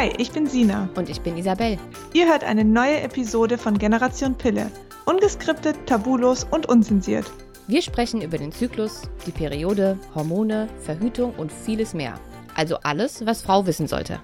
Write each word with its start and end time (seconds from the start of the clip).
Hi, 0.00 0.10
ich 0.16 0.32
bin 0.32 0.46
Sina. 0.46 0.88
Und 0.96 1.10
ich 1.10 1.20
bin 1.20 1.36
Isabel. 1.36 1.76
Ihr 2.14 2.26
hört 2.26 2.42
eine 2.42 2.64
neue 2.64 3.02
Episode 3.02 3.58
von 3.58 3.76
Generation 3.76 4.34
Pille. 4.34 4.70
Ungeskriptet, 5.04 5.76
tabulos 5.84 6.44
und 6.50 6.64
unzensiert. 6.70 7.30
Wir 7.66 7.82
sprechen 7.82 8.22
über 8.22 8.38
den 8.38 8.50
Zyklus, 8.50 9.02
die 9.26 9.30
Periode, 9.30 9.98
Hormone, 10.14 10.68
Verhütung 10.78 11.34
und 11.34 11.52
vieles 11.52 11.92
mehr. 11.92 12.18
Also 12.54 12.78
alles, 12.78 13.26
was 13.26 13.42
Frau 13.42 13.66
wissen 13.66 13.86
sollte. 13.86 14.18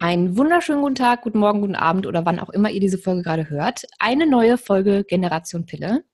Einen 0.00 0.36
wunderschönen 0.36 0.82
guten 0.82 0.96
Tag, 0.96 1.22
guten 1.22 1.38
Morgen, 1.38 1.62
guten 1.62 1.76
Abend 1.76 2.06
oder 2.06 2.26
wann 2.26 2.38
auch 2.40 2.50
immer 2.50 2.68
ihr 2.68 2.80
diese 2.80 2.98
Folge 2.98 3.22
gerade 3.22 3.48
hört. 3.48 3.86
Eine 3.98 4.26
neue 4.26 4.58
Folge 4.58 5.02
Generation 5.04 5.64
Pille. 5.64 6.04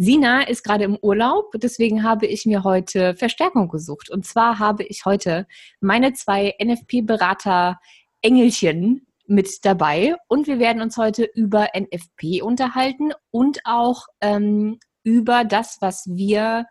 Sina 0.00 0.42
ist 0.42 0.62
gerade 0.62 0.84
im 0.84 0.96
Urlaub, 1.02 1.50
deswegen 1.56 2.04
habe 2.04 2.26
ich 2.26 2.46
mir 2.46 2.62
heute 2.62 3.16
Verstärkung 3.16 3.68
gesucht. 3.68 4.10
Und 4.10 4.24
zwar 4.24 4.60
habe 4.60 4.84
ich 4.84 5.04
heute 5.04 5.48
meine 5.80 6.12
zwei 6.12 6.54
NFP-Berater-Engelchen 6.62 9.08
mit 9.26 9.64
dabei 9.64 10.14
und 10.28 10.46
wir 10.46 10.60
werden 10.60 10.82
uns 10.82 10.96
heute 10.98 11.24
über 11.24 11.70
NFP 11.76 12.42
unterhalten 12.42 13.10
und 13.32 13.58
auch 13.64 14.06
ähm, 14.20 14.78
über 15.02 15.42
das, 15.42 15.78
was 15.80 16.06
wir 16.06 16.66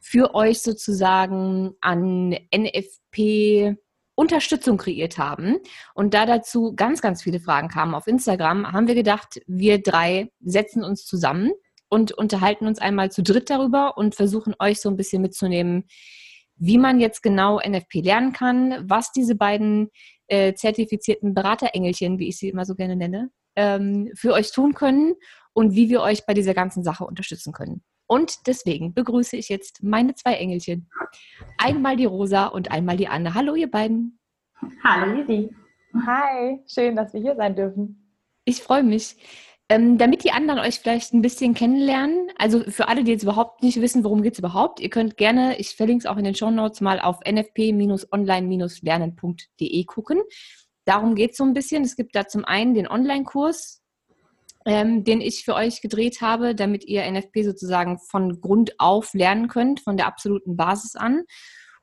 für 0.00 0.36
euch 0.36 0.62
sozusagen 0.62 1.74
an 1.80 2.36
NFP 2.54 3.74
Unterstützung 4.14 4.76
kreiert 4.76 5.18
haben. 5.18 5.58
Und 5.94 6.14
da 6.14 6.26
dazu 6.26 6.74
ganz, 6.76 7.02
ganz 7.02 7.24
viele 7.24 7.40
Fragen 7.40 7.66
kamen 7.66 7.96
auf 7.96 8.06
Instagram, 8.06 8.70
haben 8.70 8.86
wir 8.86 8.94
gedacht, 8.94 9.40
wir 9.48 9.82
drei 9.82 10.30
setzen 10.40 10.84
uns 10.84 11.04
zusammen 11.04 11.50
und 11.92 12.10
unterhalten 12.12 12.66
uns 12.66 12.78
einmal 12.78 13.12
zu 13.12 13.22
dritt 13.22 13.50
darüber 13.50 13.98
und 13.98 14.14
versuchen 14.14 14.54
euch 14.58 14.80
so 14.80 14.88
ein 14.88 14.96
bisschen 14.96 15.20
mitzunehmen, 15.20 15.84
wie 16.56 16.78
man 16.78 17.00
jetzt 17.00 17.22
genau 17.22 17.60
NFP 17.60 18.00
lernen 18.00 18.32
kann, 18.32 18.88
was 18.88 19.12
diese 19.12 19.34
beiden 19.34 19.90
äh, 20.26 20.54
zertifizierten 20.54 21.34
Beraterengelchen, 21.34 22.18
wie 22.18 22.28
ich 22.28 22.38
sie 22.38 22.48
immer 22.48 22.64
so 22.64 22.76
gerne 22.76 22.96
nenne, 22.96 23.30
ähm, 23.56 24.10
für 24.14 24.32
euch 24.32 24.52
tun 24.52 24.72
können 24.72 25.16
und 25.52 25.74
wie 25.74 25.90
wir 25.90 26.00
euch 26.00 26.24
bei 26.24 26.32
dieser 26.32 26.54
ganzen 26.54 26.82
Sache 26.82 27.04
unterstützen 27.04 27.52
können. 27.52 27.82
Und 28.06 28.46
deswegen 28.46 28.94
begrüße 28.94 29.36
ich 29.36 29.50
jetzt 29.50 29.82
meine 29.82 30.14
zwei 30.14 30.36
Engelchen. 30.36 30.88
Einmal 31.58 31.96
die 31.96 32.06
Rosa 32.06 32.46
und 32.46 32.70
einmal 32.70 32.96
die 32.96 33.08
Anne. 33.08 33.34
Hallo, 33.34 33.54
ihr 33.54 33.70
beiden. 33.70 34.18
Hallo, 34.82 35.12
Lisi. 35.14 35.54
Hi, 36.06 36.58
schön, 36.66 36.96
dass 36.96 37.12
wir 37.12 37.20
hier 37.20 37.36
sein 37.36 37.54
dürfen. 37.54 38.16
Ich 38.46 38.62
freue 38.62 38.82
mich. 38.82 39.16
Ähm, 39.72 39.96
damit 39.96 40.22
die 40.22 40.32
anderen 40.32 40.60
euch 40.60 40.80
vielleicht 40.80 41.14
ein 41.14 41.22
bisschen 41.22 41.54
kennenlernen, 41.54 42.28
also 42.36 42.62
für 42.64 42.88
alle, 42.88 43.04
die 43.04 43.12
jetzt 43.12 43.22
überhaupt 43.22 43.62
nicht 43.62 43.80
wissen, 43.80 44.04
worum 44.04 44.22
geht 44.22 44.34
es 44.34 44.38
überhaupt, 44.38 44.80
ihr 44.80 44.90
könnt 44.90 45.16
gerne, 45.16 45.58
ich 45.58 45.76
verlinke 45.76 46.04
es 46.04 46.06
auch 46.06 46.18
in 46.18 46.24
den 46.24 46.34
Show 46.34 46.50
Notes 46.50 46.82
mal 46.82 47.00
auf 47.00 47.20
nfp-online-lernen.de 47.24 49.84
gucken. 49.84 50.20
Darum 50.84 51.14
geht 51.14 51.30
es 51.30 51.38
so 51.38 51.44
ein 51.44 51.54
bisschen. 51.54 51.84
Es 51.84 51.96
gibt 51.96 52.14
da 52.14 52.28
zum 52.28 52.44
einen 52.44 52.74
den 52.74 52.86
Online-Kurs, 52.86 53.80
ähm, 54.66 55.04
den 55.04 55.22
ich 55.22 55.42
für 55.42 55.54
euch 55.54 55.80
gedreht 55.80 56.20
habe, 56.20 56.54
damit 56.54 56.84
ihr 56.84 57.10
NFP 57.10 57.42
sozusagen 57.42 57.98
von 57.98 58.42
Grund 58.42 58.78
auf 58.78 59.14
lernen 59.14 59.48
könnt, 59.48 59.80
von 59.80 59.96
der 59.96 60.06
absoluten 60.06 60.54
Basis 60.54 60.96
an. 60.96 61.22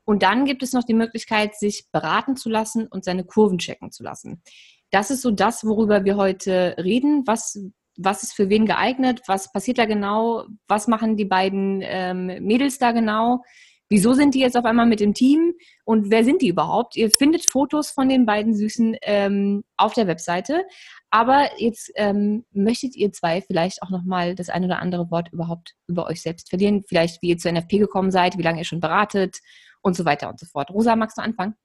Und 0.05 0.21
dann 0.21 0.45
gibt 0.45 0.61
es 0.61 0.73
noch 0.73 0.83
die 0.83 0.93
Möglichkeit, 0.93 1.55
sich 1.55 1.87
beraten 1.91 2.35
zu 2.35 2.49
lassen 2.49 2.85
und 2.85 3.03
seine 3.03 3.23
Kurven 3.23 3.57
checken 3.57 3.91
zu 3.91 4.03
lassen. 4.03 4.43
Das 4.91 5.11
ist 5.11 5.21
so 5.21 5.29
das, 5.31 5.65
worüber 5.65 6.03
wir 6.03 6.17
heute 6.17 6.75
reden. 6.77 7.23
Was 7.25 7.57
was 7.99 8.23
ist 8.23 8.33
für 8.33 8.49
wen 8.49 8.65
geeignet, 8.65 9.21
was 9.27 9.51
passiert 9.51 9.77
da 9.77 9.85
genau, 9.85 10.45
was 10.67 10.87
machen 10.87 11.17
die 11.17 11.25
beiden 11.25 11.81
ähm, 11.83 12.27
Mädels 12.41 12.79
da 12.79 12.91
genau, 12.91 13.43
wieso 13.89 14.13
sind 14.13 14.35
die 14.35 14.39
jetzt 14.39 14.55
auf 14.55 14.65
einmal 14.65 14.85
mit 14.85 14.99
dem 14.99 15.13
Team 15.13 15.53
und 15.83 16.09
wer 16.09 16.23
sind 16.23 16.41
die 16.41 16.47
überhaupt? 16.47 16.95
Ihr 16.95 17.11
findet 17.11 17.45
Fotos 17.45 17.89
von 17.89 18.07
den 18.07 18.25
beiden 18.25 18.55
Süßen 18.55 18.95
ähm, 19.01 19.63
auf 19.77 19.93
der 19.93 20.07
Webseite, 20.07 20.63
aber 21.09 21.49
jetzt 21.57 21.91
ähm, 21.95 22.45
möchtet 22.51 22.95
ihr 22.95 23.11
zwei 23.11 23.41
vielleicht 23.41 23.81
auch 23.81 23.89
nochmal 23.89 24.35
das 24.35 24.49
ein 24.49 24.63
oder 24.63 24.79
andere 24.79 25.11
Wort 25.11 25.33
überhaupt 25.33 25.75
über 25.87 26.07
euch 26.07 26.21
selbst 26.21 26.49
verlieren, 26.49 26.83
vielleicht 26.87 27.21
wie 27.21 27.29
ihr 27.29 27.37
zur 27.37 27.51
NFP 27.51 27.79
gekommen 27.79 28.11
seid, 28.11 28.37
wie 28.37 28.43
lange 28.43 28.59
ihr 28.59 28.65
schon 28.65 28.79
beratet 28.79 29.39
und 29.81 29.95
so 29.95 30.05
weiter 30.05 30.29
und 30.29 30.39
so 30.39 30.45
fort. 30.45 30.69
Rosa, 30.71 30.95
magst 30.95 31.17
du 31.17 31.21
anfangen? 31.21 31.55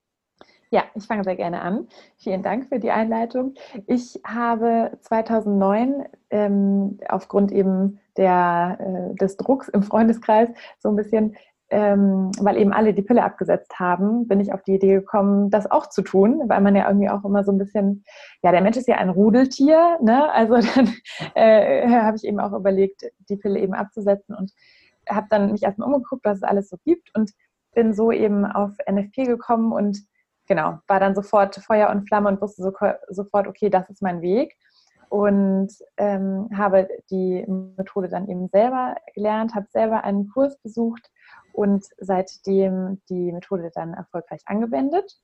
Ja, 0.74 0.82
ich 0.96 1.06
fange 1.06 1.22
sehr 1.22 1.36
gerne 1.36 1.62
an. 1.62 1.86
Vielen 2.16 2.42
Dank 2.42 2.66
für 2.68 2.80
die 2.80 2.90
Einleitung. 2.90 3.54
Ich 3.86 4.20
habe 4.26 4.90
2009 5.02 6.04
ähm, 6.30 6.98
aufgrund 7.08 7.52
eben 7.52 8.00
der, 8.16 8.78
äh, 8.80 9.14
des 9.14 9.36
Drucks 9.36 9.68
im 9.68 9.84
Freundeskreis 9.84 10.48
so 10.80 10.88
ein 10.88 10.96
bisschen, 10.96 11.36
ähm, 11.70 12.32
weil 12.40 12.56
eben 12.56 12.72
alle 12.72 12.92
die 12.92 13.02
Pille 13.02 13.22
abgesetzt 13.22 13.78
haben, 13.78 14.26
bin 14.26 14.40
ich 14.40 14.52
auf 14.52 14.64
die 14.64 14.74
Idee 14.74 14.94
gekommen, 14.94 15.48
das 15.48 15.70
auch 15.70 15.90
zu 15.90 16.02
tun, 16.02 16.42
weil 16.48 16.60
man 16.60 16.74
ja 16.74 16.88
irgendwie 16.88 17.08
auch 17.08 17.24
immer 17.24 17.44
so 17.44 17.52
ein 17.52 17.58
bisschen, 17.58 18.02
ja, 18.42 18.50
der 18.50 18.60
Mensch 18.60 18.76
ist 18.76 18.88
ja 18.88 18.96
ein 18.96 19.10
Rudeltier, 19.10 19.98
ne? 20.02 20.28
Also 20.32 20.54
dann 20.54 20.92
äh, 21.36 21.86
habe 21.88 22.16
ich 22.16 22.24
eben 22.24 22.40
auch 22.40 22.52
überlegt, 22.52 23.04
die 23.28 23.36
Pille 23.36 23.60
eben 23.60 23.74
abzusetzen 23.74 24.34
und 24.34 24.50
habe 25.08 25.28
dann 25.30 25.52
mich 25.52 25.62
erstmal 25.62 25.86
umgeguckt, 25.86 26.24
was 26.24 26.38
es 26.38 26.42
alles 26.42 26.68
so 26.68 26.78
gibt 26.84 27.14
und 27.14 27.30
bin 27.76 27.94
so 27.94 28.10
eben 28.10 28.44
auf 28.44 28.72
NFP 28.90 29.26
gekommen 29.26 29.70
und 29.70 30.04
genau, 30.46 30.78
war 30.86 31.00
dann 31.00 31.14
sofort 31.14 31.56
Feuer 31.56 31.90
und 31.90 32.06
Flamme 32.06 32.28
und 32.28 32.40
wusste 32.40 32.62
so, 32.62 32.72
sofort, 33.08 33.46
okay, 33.46 33.70
das 33.70 33.88
ist 33.90 34.02
mein 34.02 34.22
Weg. 34.22 34.56
Und 35.08 35.70
ähm, 35.96 36.48
habe 36.56 36.88
die 37.10 37.44
Methode 37.76 38.08
dann 38.08 38.28
eben 38.28 38.48
selber 38.48 38.96
gelernt, 39.14 39.54
habe 39.54 39.66
selber 39.70 40.02
einen 40.02 40.28
Kurs 40.28 40.58
besucht 40.58 41.08
und 41.52 41.84
seitdem 41.98 43.00
die 43.08 43.30
Methode 43.30 43.70
dann 43.72 43.94
erfolgreich 43.94 44.42
angewendet. 44.46 45.20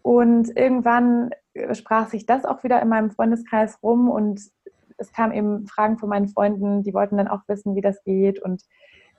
Und 0.00 0.56
irgendwann 0.56 1.30
sprach 1.72 2.08
sich 2.08 2.26
das 2.26 2.44
auch 2.44 2.64
wieder 2.64 2.80
in 2.80 2.88
meinem 2.88 3.10
Freundeskreis 3.10 3.82
rum 3.82 4.08
und 4.08 4.40
es 4.96 5.12
kamen 5.12 5.32
eben 5.32 5.66
Fragen 5.66 5.98
von 5.98 6.08
meinen 6.08 6.28
Freunden, 6.28 6.82
die 6.82 6.94
wollten 6.94 7.16
dann 7.16 7.28
auch 7.28 7.42
wissen, 7.48 7.74
wie 7.74 7.80
das 7.80 8.02
geht. 8.04 8.40
Und 8.40 8.62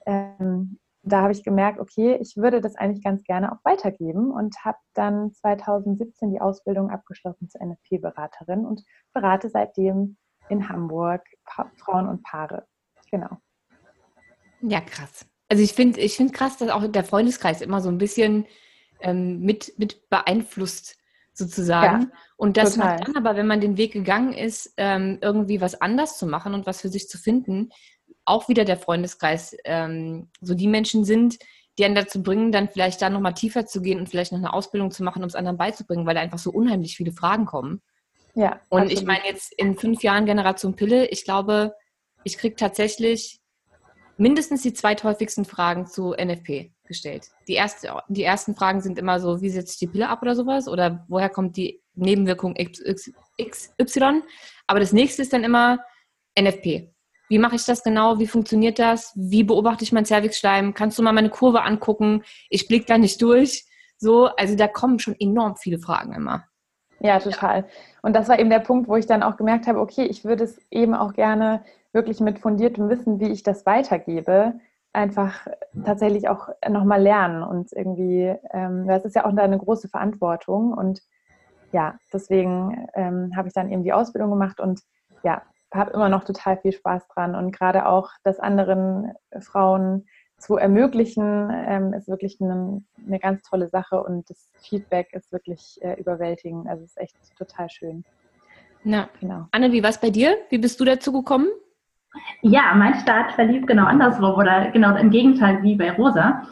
ähm, 0.05 0.79
da 1.03 1.21
habe 1.21 1.33
ich 1.33 1.43
gemerkt, 1.43 1.79
okay, 1.79 2.17
ich 2.21 2.37
würde 2.37 2.61
das 2.61 2.75
eigentlich 2.75 3.03
ganz 3.03 3.23
gerne 3.23 3.51
auch 3.51 3.63
weitergeben 3.63 4.31
und 4.31 4.55
habe 4.63 4.77
dann 4.93 5.33
2017 5.33 6.31
die 6.31 6.41
Ausbildung 6.41 6.89
abgeschlossen 6.89 7.49
zur 7.49 7.61
NFP-Beraterin 7.61 8.65
und 8.65 8.83
berate 9.13 9.49
seitdem 9.49 10.17
in 10.49 10.69
Hamburg 10.69 11.21
pa 11.43 11.69
Frauen 11.75 12.07
und 12.07 12.23
Paare. 12.23 12.65
Genau. 13.11 13.37
Ja, 14.61 14.79
krass. 14.79 15.25
Also 15.49 15.61
ich 15.61 15.73
finde 15.73 15.99
ich 15.99 16.15
find 16.15 16.33
krass, 16.33 16.57
dass 16.57 16.69
auch 16.69 16.87
der 16.87 17.03
Freundeskreis 17.03 17.61
immer 17.61 17.81
so 17.81 17.89
ein 17.89 17.97
bisschen 17.97 18.45
ähm, 19.01 19.41
mit, 19.41 19.77
mit 19.77 20.09
beeinflusst 20.09 20.97
sozusagen. 21.33 22.03
Ja, 22.03 22.07
und 22.37 22.57
das 22.57 22.75
total. 22.75 22.95
macht 22.95 23.07
dann 23.07 23.17
aber, 23.17 23.35
wenn 23.35 23.47
man 23.47 23.59
den 23.59 23.77
Weg 23.77 23.91
gegangen 23.91 24.33
ist, 24.33 24.73
ähm, 24.77 25.17
irgendwie 25.21 25.59
was 25.59 25.81
anders 25.81 26.17
zu 26.17 26.27
machen 26.27 26.53
und 26.53 26.65
was 26.65 26.81
für 26.81 26.89
sich 26.89 27.09
zu 27.09 27.17
finden, 27.17 27.69
auch 28.25 28.49
wieder 28.49 28.65
der 28.65 28.77
Freundeskreis 28.77 29.55
ähm, 29.65 30.29
so 30.41 30.53
die 30.53 30.67
Menschen 30.67 31.05
sind, 31.05 31.37
die 31.77 31.85
einen 31.85 31.95
dazu 31.95 32.21
bringen, 32.21 32.51
dann 32.51 32.69
vielleicht 32.69 33.01
da 33.01 33.09
nochmal 33.09 33.33
tiefer 33.33 33.65
zu 33.65 33.81
gehen 33.81 33.99
und 33.99 34.09
vielleicht 34.09 34.31
noch 34.31 34.39
eine 34.39 34.53
Ausbildung 34.53 34.91
zu 34.91 35.03
machen, 35.03 35.23
um 35.23 35.27
es 35.27 35.35
anderen 35.35 35.57
beizubringen, 35.57 36.05
weil 36.05 36.15
da 36.15 36.21
einfach 36.21 36.37
so 36.37 36.51
unheimlich 36.51 36.95
viele 36.95 37.11
Fragen 37.11 37.45
kommen. 37.45 37.81
Ja. 38.35 38.61
Und 38.69 38.83
absolut. 38.83 38.99
ich 38.99 39.05
meine 39.05 39.25
jetzt 39.25 39.53
in 39.57 39.77
fünf 39.77 40.03
Jahren 40.03 40.25
Generation 40.25 40.75
Pille, 40.75 41.07
ich 41.07 41.23
glaube, 41.23 41.73
ich 42.23 42.37
kriege 42.37 42.55
tatsächlich 42.55 43.39
mindestens 44.17 44.61
die 44.61 44.73
zweithäufigsten 44.73 45.45
Fragen 45.45 45.87
zu 45.87 46.13
NFP 46.13 46.71
gestellt. 46.83 47.29
Die, 47.47 47.53
erste, 47.53 47.93
die 48.07 48.23
ersten 48.23 48.55
Fragen 48.55 48.81
sind 48.81 48.99
immer 48.99 49.19
so, 49.19 49.41
wie 49.41 49.49
setzt 49.49 49.81
die 49.81 49.87
Pille 49.87 50.09
ab 50.09 50.21
oder 50.21 50.35
sowas? 50.35 50.67
Oder 50.67 51.05
woher 51.07 51.29
kommt 51.29 51.57
die 51.57 51.81
Nebenwirkung 51.95 52.55
XY? 52.55 54.21
Aber 54.67 54.79
das 54.79 54.93
nächste 54.93 55.21
ist 55.21 55.33
dann 55.33 55.43
immer 55.43 55.79
NFP. 56.39 56.92
Wie 57.29 57.39
mache 57.39 57.55
ich 57.55 57.65
das 57.65 57.83
genau? 57.83 58.19
Wie 58.19 58.27
funktioniert 58.27 58.79
das? 58.79 59.13
Wie 59.15 59.43
beobachte 59.43 59.83
ich 59.83 59.91
mein 59.91 60.05
Cervixschleim? 60.05 60.73
Kannst 60.73 60.99
du 60.99 61.03
mal 61.03 61.13
meine 61.13 61.29
Kurve 61.29 61.63
angucken? 61.63 62.23
Ich 62.49 62.67
blicke 62.67 62.85
da 62.85 62.97
nicht 62.97 63.21
durch. 63.21 63.65
So, 63.97 64.25
also 64.25 64.55
da 64.55 64.67
kommen 64.67 64.99
schon 64.99 65.15
enorm 65.19 65.55
viele 65.55 65.79
Fragen 65.79 66.13
immer. 66.13 66.43
Ja, 66.99 67.19
total. 67.19 67.65
Und 68.01 68.15
das 68.15 68.29
war 68.29 68.39
eben 68.39 68.49
der 68.49 68.59
Punkt, 68.59 68.87
wo 68.87 68.95
ich 68.95 69.05
dann 69.05 69.23
auch 69.23 69.37
gemerkt 69.37 69.67
habe, 69.67 69.79
okay, 69.79 70.03
ich 70.05 70.23
würde 70.23 70.43
es 70.43 70.59
eben 70.71 70.93
auch 70.93 71.13
gerne 71.13 71.63
wirklich 71.91 72.19
mit 72.19 72.39
fundiertem 72.39 72.89
Wissen, 72.89 73.19
wie 73.19 73.29
ich 73.29 73.43
das 73.43 73.65
weitergebe, 73.65 74.53
einfach 74.93 75.47
tatsächlich 75.83 76.29
auch 76.29 76.49
nochmal 76.67 77.01
lernen 77.01 77.43
und 77.43 77.73
irgendwie, 77.73 78.35
ähm, 78.51 78.87
das 78.87 79.05
ist 79.05 79.15
ja 79.15 79.25
auch 79.25 79.35
eine 79.35 79.57
große 79.57 79.89
Verantwortung 79.89 80.73
und 80.73 81.01
ja, 81.71 81.95
deswegen 82.13 82.87
ähm, 82.93 83.31
habe 83.35 83.47
ich 83.47 83.53
dann 83.53 83.71
eben 83.71 83.83
die 83.83 83.93
Ausbildung 83.93 84.29
gemacht 84.29 84.59
und 84.59 84.81
ja, 85.23 85.41
habe 85.73 85.91
immer 85.91 86.09
noch 86.09 86.23
total 86.23 86.57
viel 86.57 86.71
Spaß 86.71 87.07
dran 87.07 87.35
und 87.35 87.51
gerade 87.51 87.87
auch 87.87 88.11
das 88.23 88.39
anderen 88.39 89.13
Frauen 89.39 90.05
zu 90.37 90.57
ermöglichen, 90.57 91.49
ähm, 91.51 91.93
ist 91.93 92.07
wirklich 92.07 92.39
eine, 92.41 92.83
eine, 93.05 93.19
ganz 93.19 93.43
tolle 93.43 93.69
Sache 93.69 94.03
und 94.03 94.29
das 94.29 94.51
Feedback 94.61 95.13
ist 95.13 95.31
wirklich 95.31 95.79
äh, 95.81 95.93
überwältigend. 95.99 96.67
Also 96.67 96.83
es 96.83 96.91
ist 96.91 96.97
echt 96.97 97.15
total 97.37 97.69
schön. 97.69 98.03
Na, 98.83 99.07
genau. 99.21 99.47
Anne, 99.51 99.71
wie 99.71 99.81
war 99.81 99.89
es 99.89 99.99
bei 99.99 100.09
dir? 100.09 100.35
Wie 100.49 100.57
bist 100.57 100.79
du 100.79 100.85
dazu 100.85 101.13
gekommen? 101.13 101.47
Ja, 102.41 102.73
mein 102.75 102.95
Start 102.95 103.31
verlief 103.31 103.65
genau 103.65 103.85
andersrum 103.85 104.35
oder 104.35 104.69
genau 104.71 104.95
im 104.95 105.09
Gegenteil 105.09 105.63
wie 105.63 105.75
bei 105.75 105.91
Rosa. 105.91 106.43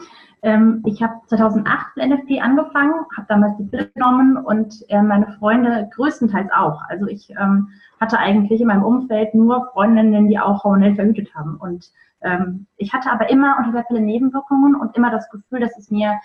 Ähm, 0.42 0.82
ich 0.84 1.02
habe 1.02 1.14
2008 1.26 1.96
mit 1.96 2.08
NFP 2.08 2.40
angefangen, 2.40 2.94
habe 3.16 3.26
damals 3.28 3.56
die 3.58 3.64
Pille 3.64 3.88
genommen 3.94 4.36
und 4.36 4.84
äh, 4.88 5.00
meine 5.00 5.32
Freunde 5.38 5.88
größtenteils 5.94 6.50
auch. 6.52 6.82
Also 6.88 7.06
ich 7.06 7.30
ähm, 7.30 7.68
hatte 8.00 8.18
eigentlich 8.18 8.60
in 8.60 8.66
meinem 8.66 8.82
Umfeld 8.82 9.34
nur 9.34 9.70
Freundinnen, 9.72 10.28
die 10.28 10.38
auch 10.38 10.64
hormonell 10.64 10.96
verhütet 10.96 11.32
haben. 11.34 11.56
Und 11.56 11.90
ähm, 12.22 12.66
ich 12.76 12.92
hatte 12.92 13.12
aber 13.12 13.30
immer 13.30 13.56
unter 13.58 13.72
der 13.72 13.82
Pille 13.82 14.00
Nebenwirkungen 14.00 14.74
und 14.74 14.96
immer 14.96 15.10
das 15.10 15.30
Gefühl, 15.30 15.60
dass 15.60 15.78
es 15.78 15.90
mir 15.90 16.18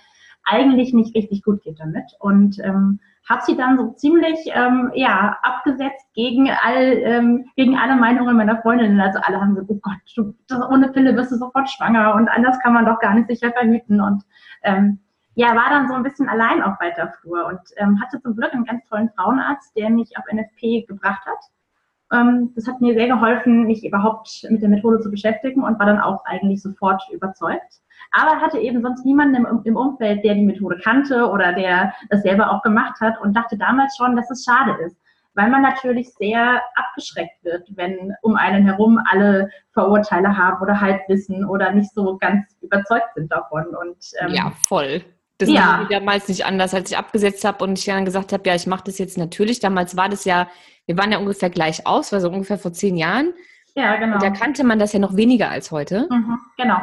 eigentlich 0.43 0.93
nicht 0.93 1.15
richtig 1.15 1.43
gut 1.43 1.61
geht 1.63 1.79
damit. 1.79 2.15
Und 2.19 2.57
ähm, 2.59 2.99
habe 3.29 3.41
sie 3.43 3.57
dann 3.57 3.77
so 3.77 3.91
ziemlich 3.91 4.39
ähm, 4.53 4.91
ja, 4.93 5.37
abgesetzt 5.41 6.07
gegen, 6.13 6.49
all, 6.49 6.81
ähm, 7.03 7.45
gegen 7.55 7.77
alle 7.77 7.95
Meinungen 7.95 8.37
meiner 8.37 8.61
Freundinnen. 8.61 8.99
Also 9.01 9.19
alle 9.21 9.41
haben 9.41 9.55
gesagt, 9.55 9.69
oh 9.69 9.79
Gott, 9.81 9.97
du, 10.15 10.33
das, 10.47 10.61
ohne 10.69 10.89
Pille 10.89 11.15
wirst 11.15 11.31
du 11.31 11.35
sofort 11.35 11.69
schwanger 11.69 12.15
und 12.15 12.29
anders 12.29 12.57
kann 12.59 12.73
man 12.73 12.85
doch 12.85 12.99
gar 12.99 13.13
nicht 13.13 13.27
sicher 13.27 13.51
verhüten. 13.51 13.99
Und 13.99 14.23
ähm, 14.63 14.99
ja, 15.35 15.55
war 15.55 15.69
dann 15.69 15.87
so 15.87 15.93
ein 15.93 16.03
bisschen 16.03 16.29
allein 16.29 16.63
auf 16.63 16.79
weiter 16.79 17.13
Flur 17.21 17.45
und 17.47 17.59
ähm, 17.75 18.01
hatte 18.01 18.21
zum 18.21 18.35
Glück 18.35 18.53
einen 18.53 18.65
ganz 18.65 18.87
tollen 18.87 19.09
Frauenarzt, 19.15 19.75
der 19.75 19.89
mich 19.89 20.17
auf 20.17 20.23
NFP 20.31 20.87
gebracht 20.87 21.25
hat. 21.25 22.17
Ähm, 22.17 22.53
das 22.55 22.67
hat 22.67 22.79
mir 22.79 22.93
sehr 22.93 23.07
geholfen, 23.07 23.65
mich 23.65 23.85
überhaupt 23.85 24.47
mit 24.49 24.61
der 24.61 24.69
Methode 24.69 25.01
zu 25.01 25.11
beschäftigen 25.11 25.63
und 25.63 25.77
war 25.79 25.85
dann 25.85 25.99
auch 25.99 26.23
eigentlich 26.25 26.61
sofort 26.61 27.03
überzeugt. 27.11 27.81
Aber 28.11 28.41
hatte 28.41 28.59
eben 28.59 28.81
sonst 28.81 29.05
niemanden 29.05 29.45
im, 29.45 29.61
im 29.63 29.75
Umfeld, 29.75 30.23
der 30.23 30.35
die 30.35 30.45
Methode 30.45 30.79
kannte 30.83 31.29
oder 31.29 31.53
der 31.53 31.93
das 32.09 32.23
selber 32.23 32.51
auch 32.51 32.61
gemacht 32.61 32.99
hat 33.01 33.19
und 33.21 33.35
dachte 33.35 33.57
damals 33.57 33.95
schon, 33.97 34.15
dass 34.15 34.29
es 34.31 34.43
schade 34.43 34.77
ist 34.85 34.97
weil 35.37 35.51
man 35.51 35.61
natürlich 35.61 36.11
sehr 36.15 36.63
abgeschreckt 36.73 37.43
wird, 37.43 37.67
wenn 37.75 38.15
um 38.23 38.35
einen 38.35 38.65
herum 38.65 38.99
alle 39.09 39.51
Vorurteile 39.71 40.35
haben 40.35 40.59
oder 40.63 40.81
Halbwissen 40.81 41.45
oder 41.45 41.71
nicht 41.71 41.93
so 41.93 42.17
ganz 42.17 42.43
überzeugt 42.61 43.13
sind 43.15 43.31
davon. 43.31 43.67
Und, 43.67 43.97
ähm, 44.19 44.33
ja, 44.33 44.51
voll. 44.67 45.05
Das 45.37 45.47
ja. 45.47 45.81
war 45.81 45.87
damals 45.89 46.27
nicht 46.27 46.43
anders, 46.43 46.73
als 46.73 46.89
ich 46.89 46.97
abgesetzt 46.97 47.45
habe 47.45 47.63
und 47.63 47.77
ich 47.77 47.85
dann 47.85 48.03
gesagt 48.03 48.33
habe, 48.33 48.49
ja, 48.49 48.55
ich 48.55 48.65
mache 48.65 48.85
das 48.85 48.97
jetzt 48.97 49.19
natürlich. 49.19 49.59
Damals 49.59 49.95
war 49.95 50.09
das 50.09 50.25
ja, 50.25 50.47
wir 50.87 50.97
waren 50.97 51.11
ja 51.11 51.19
ungefähr 51.19 51.51
gleich 51.51 51.85
aus, 51.85 52.11
war 52.11 52.19
so 52.19 52.29
ungefähr 52.29 52.57
vor 52.57 52.73
zehn 52.73 52.97
Jahren. 52.97 53.31
Ja, 53.75 53.95
genau. 53.97 54.15
Und 54.15 54.23
da 54.23 54.31
kannte 54.31 54.63
man 54.63 54.79
das 54.79 54.93
ja 54.93 54.99
noch 54.99 55.15
weniger 55.15 55.51
als 55.51 55.69
heute. 55.69 56.07
Mhm, 56.09 56.39
genau. 56.57 56.79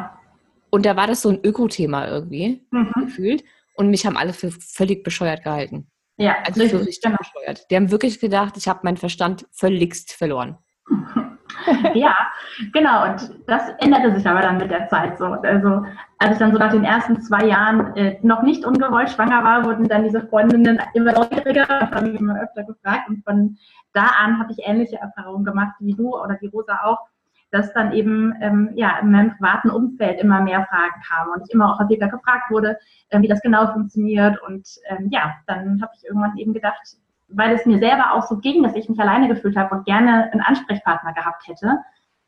Und 0.69 0.85
da 0.85 0.95
war 0.95 1.07
das 1.07 1.21
so 1.21 1.29
ein 1.29 1.39
Öko-Thema 1.43 2.07
irgendwie 2.07 2.65
mhm. 2.71 2.91
gefühlt. 2.99 3.43
Und 3.75 3.89
mich 3.89 4.05
haben 4.05 4.17
alle 4.17 4.33
für 4.33 4.51
völlig 4.51 5.03
bescheuert 5.03 5.43
gehalten. 5.43 5.87
Ja, 6.17 6.35
also 6.45 6.61
richtig, 6.61 6.79
für 6.79 6.85
richtig 6.85 7.03
genau. 7.03 7.17
bescheuert. 7.17 7.69
Die 7.69 7.75
haben 7.75 7.91
wirklich 7.91 8.19
gedacht, 8.19 8.55
ich 8.57 8.67
habe 8.67 8.79
meinen 8.83 8.97
Verstand 8.97 9.45
völligst 9.51 10.13
verloren. 10.13 10.57
ja, 11.93 12.15
genau. 12.73 13.11
Und 13.11 13.31
das 13.47 13.69
änderte 13.79 14.15
sich 14.15 14.25
aber 14.27 14.41
dann 14.41 14.57
mit 14.57 14.71
der 14.71 14.87
Zeit 14.87 15.17
so. 15.17 15.25
Also 15.25 15.83
als 16.19 16.33
ich 16.33 16.37
dann 16.37 16.53
so 16.53 16.57
nach 16.57 16.71
den 16.71 16.83
ersten 16.83 17.21
zwei 17.21 17.45
Jahren 17.45 17.95
äh, 17.95 18.17
noch 18.21 18.43
nicht 18.43 18.65
ungewollt 18.65 19.09
schwanger 19.09 19.43
war, 19.43 19.65
wurden 19.65 19.87
dann 19.87 20.03
diese 20.03 20.25
Freundinnen 20.27 20.79
immer 20.93 21.11
neugieriger 21.11 21.81
und 21.81 21.91
haben 21.91 22.11
mich 22.11 22.19
immer 22.19 22.41
öfter 22.41 22.63
gefragt. 22.63 23.09
Und 23.09 23.23
von 23.23 23.57
da 23.93 24.05
an 24.23 24.39
habe 24.39 24.51
ich 24.51 24.65
ähnliche 24.65 24.97
Erfahrungen 24.97 25.45
gemacht 25.45 25.75
wie 25.79 25.93
du 25.93 26.15
oder 26.15 26.37
wie 26.39 26.47
Rosa 26.47 26.79
auch, 26.83 26.99
dass 27.55 27.73
dann 27.73 27.93
eben 27.93 28.33
ähm, 28.41 28.71
ja, 28.75 28.99
in 29.01 29.11
meinem 29.11 29.31
privaten 29.31 29.69
Umfeld 29.69 30.19
immer 30.19 30.41
mehr 30.41 30.65
Fragen 30.65 31.01
kamen 31.07 31.31
und 31.33 31.43
ich 31.47 31.53
immer 31.53 31.73
auch 31.73 31.79
häufiger 31.79 32.09
gefragt 32.09 32.51
wurde, 32.51 32.77
äh, 33.09 33.21
wie 33.21 33.29
das 33.29 33.41
genau 33.41 33.71
funktioniert. 33.71 34.41
Und 34.43 34.67
ähm, 34.89 35.07
ja, 35.09 35.33
dann 35.47 35.81
habe 35.81 35.93
ich 35.95 36.05
irgendwann 36.05 36.37
eben 36.37 36.53
gedacht, 36.53 36.81
weil 37.29 37.55
es 37.55 37.65
mir 37.65 37.79
selber 37.79 38.13
auch 38.13 38.23
so 38.23 38.37
ging, 38.39 38.61
dass 38.61 38.75
ich 38.75 38.89
mich 38.89 38.99
alleine 38.99 39.29
gefühlt 39.29 39.55
habe 39.55 39.73
und 39.73 39.85
gerne 39.85 40.29
einen 40.33 40.41
Ansprechpartner 40.41 41.13
gehabt 41.13 41.47
hätte, 41.47 41.79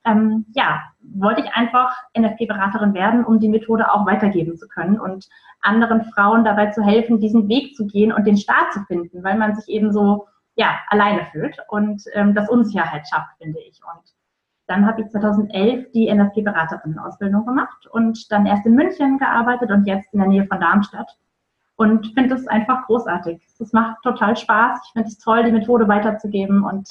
ähm, 0.06 0.45
ja, 0.56 0.81
wollte 1.01 1.41
ich 1.41 1.51
einfach 1.53 1.94
NFP-Beraterin 2.18 2.94
werden, 2.94 3.25
um 3.25 3.39
die 3.41 3.50
Methode 3.50 3.91
auch 3.91 4.06
weitergeben 4.06 4.56
zu 4.56 4.69
können 4.69 4.97
und 4.97 5.27
anderen 5.62 6.06
Frauen 6.13 6.45
dabei 6.45 6.68
zu 6.68 6.81
helfen, 6.83 7.19
diesen 7.19 7.50
Weg 7.50 7.75
zu 7.75 7.85
gehen 7.85 8.13
und 8.13 8.25
den 8.25 8.38
Start 8.38 8.71
zu 8.71 8.79
finden, 8.85 9.24
weil 9.25 9.38
man 9.38 9.56
sich 9.56 9.68
eben 9.68 9.91
so 9.91 10.27
ja, 10.56 10.79
alleine 10.88 11.25
fühlt 11.31 11.57
und 11.68 12.03
ähm, 12.13 12.33
das 12.33 12.50
Unsicherheit 12.50 13.07
schafft, 13.07 13.38
finde 13.38 13.59
ich. 13.59 13.79
Und 13.83 14.17
dann 14.68 14.86
habe 14.86 15.02
ich 15.02 15.10
2011 15.10 15.92
die 15.94 16.14
NLP-Beraterinnen-Ausbildung 16.14 17.46
gemacht 17.46 17.88
und 17.88 18.31
dann 18.31 18.46
erst 18.46 18.66
in 18.66 18.75
München 18.75 19.18
gearbeitet 19.18 19.72
und 19.72 19.86
jetzt 19.86 20.14
in 20.14 20.19
der 20.19 20.28
Nähe 20.28 20.46
von 20.46 20.60
Darmstadt. 20.60 21.18
Und 21.78 22.08
finde 22.14 22.36
es 22.36 22.48
einfach 22.48 22.86
großartig. 22.88 23.40
Es 23.60 23.72
macht 23.72 24.02
total 24.04 24.36
Spaß. 24.36 24.80
Ich 24.86 24.94
finde 24.94 25.08
es 25.08 25.19
toll, 25.19 25.44
die 25.44 25.52
Methode 25.52 25.88
weiterzugeben 25.88 26.64
und 26.64 26.90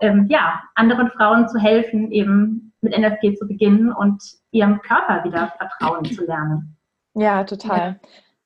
ähm, 0.00 0.26
ja, 0.28 0.60
anderen 0.74 1.08
Frauen 1.10 1.48
zu 1.48 1.58
helfen, 1.58 2.10
eben 2.10 2.72
mit 2.80 2.98
NLP 2.98 3.38
zu 3.38 3.46
beginnen 3.46 3.92
und 3.92 4.22
ihrem 4.50 4.80
Körper 4.82 5.24
wieder 5.24 5.52
vertrauen 5.56 6.04
zu 6.04 6.26
lernen. 6.26 6.76
Ja, 7.14 7.44
total. 7.44 8.00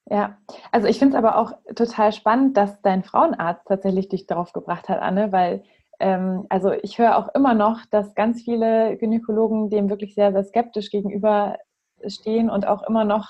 Ja. 0.09 0.17
ja. 0.17 0.37
also 0.71 0.87
ich 0.87 0.99
finde 0.99 1.17
es 1.17 1.25
aber 1.25 1.39
auch 1.39 1.53
total 1.75 2.13
spannend, 2.13 2.57
dass 2.57 2.81
dein 2.83 3.03
Frauenarzt 3.03 3.67
tatsächlich 3.67 4.09
dich 4.09 4.27
darauf 4.27 4.53
gebracht 4.53 4.89
hat, 4.89 5.01
Anne, 5.01 5.33
weil 5.33 5.65
ähm, 6.01 6.47
also 6.49 6.73
ich 6.73 6.99
höre 6.99 7.17
auch 7.17 7.29
immer 7.35 7.55
noch, 7.55 7.85
dass 7.91 8.15
ganz 8.15 8.43
viele 8.43 8.97
Gynäkologen 8.97 9.71
dem 9.71 9.91
wirklich 9.91 10.15
sehr, 10.15 10.33
sehr 10.33 10.45
skeptisch 10.45 10.91
gegenüberstehen 10.91 12.51
und 12.51 12.67
auch 12.67 12.83
immer 12.89 13.05
noch 13.05 13.29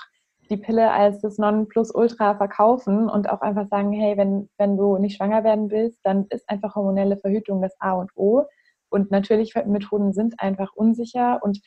die 0.49 0.57
Pille 0.57 0.91
als 0.91 1.21
das 1.21 1.37
Nonplusultra 1.37 2.35
verkaufen 2.35 3.09
und 3.09 3.29
auch 3.29 3.41
einfach 3.41 3.67
sagen, 3.67 3.91
hey, 3.91 4.17
wenn, 4.17 4.49
wenn 4.57 4.77
du 4.77 4.97
nicht 4.97 5.17
schwanger 5.17 5.43
werden 5.43 5.69
willst, 5.69 5.99
dann 6.03 6.25
ist 6.29 6.49
einfach 6.49 6.75
hormonelle 6.75 7.17
Verhütung 7.17 7.61
das 7.61 7.79
A 7.79 7.93
und 7.93 8.11
O. 8.15 8.45
Und 8.89 9.11
natürlich 9.11 9.53
Methoden 9.53 10.13
sind 10.13 10.39
einfach 10.39 10.73
unsicher 10.73 11.39
und 11.43 11.59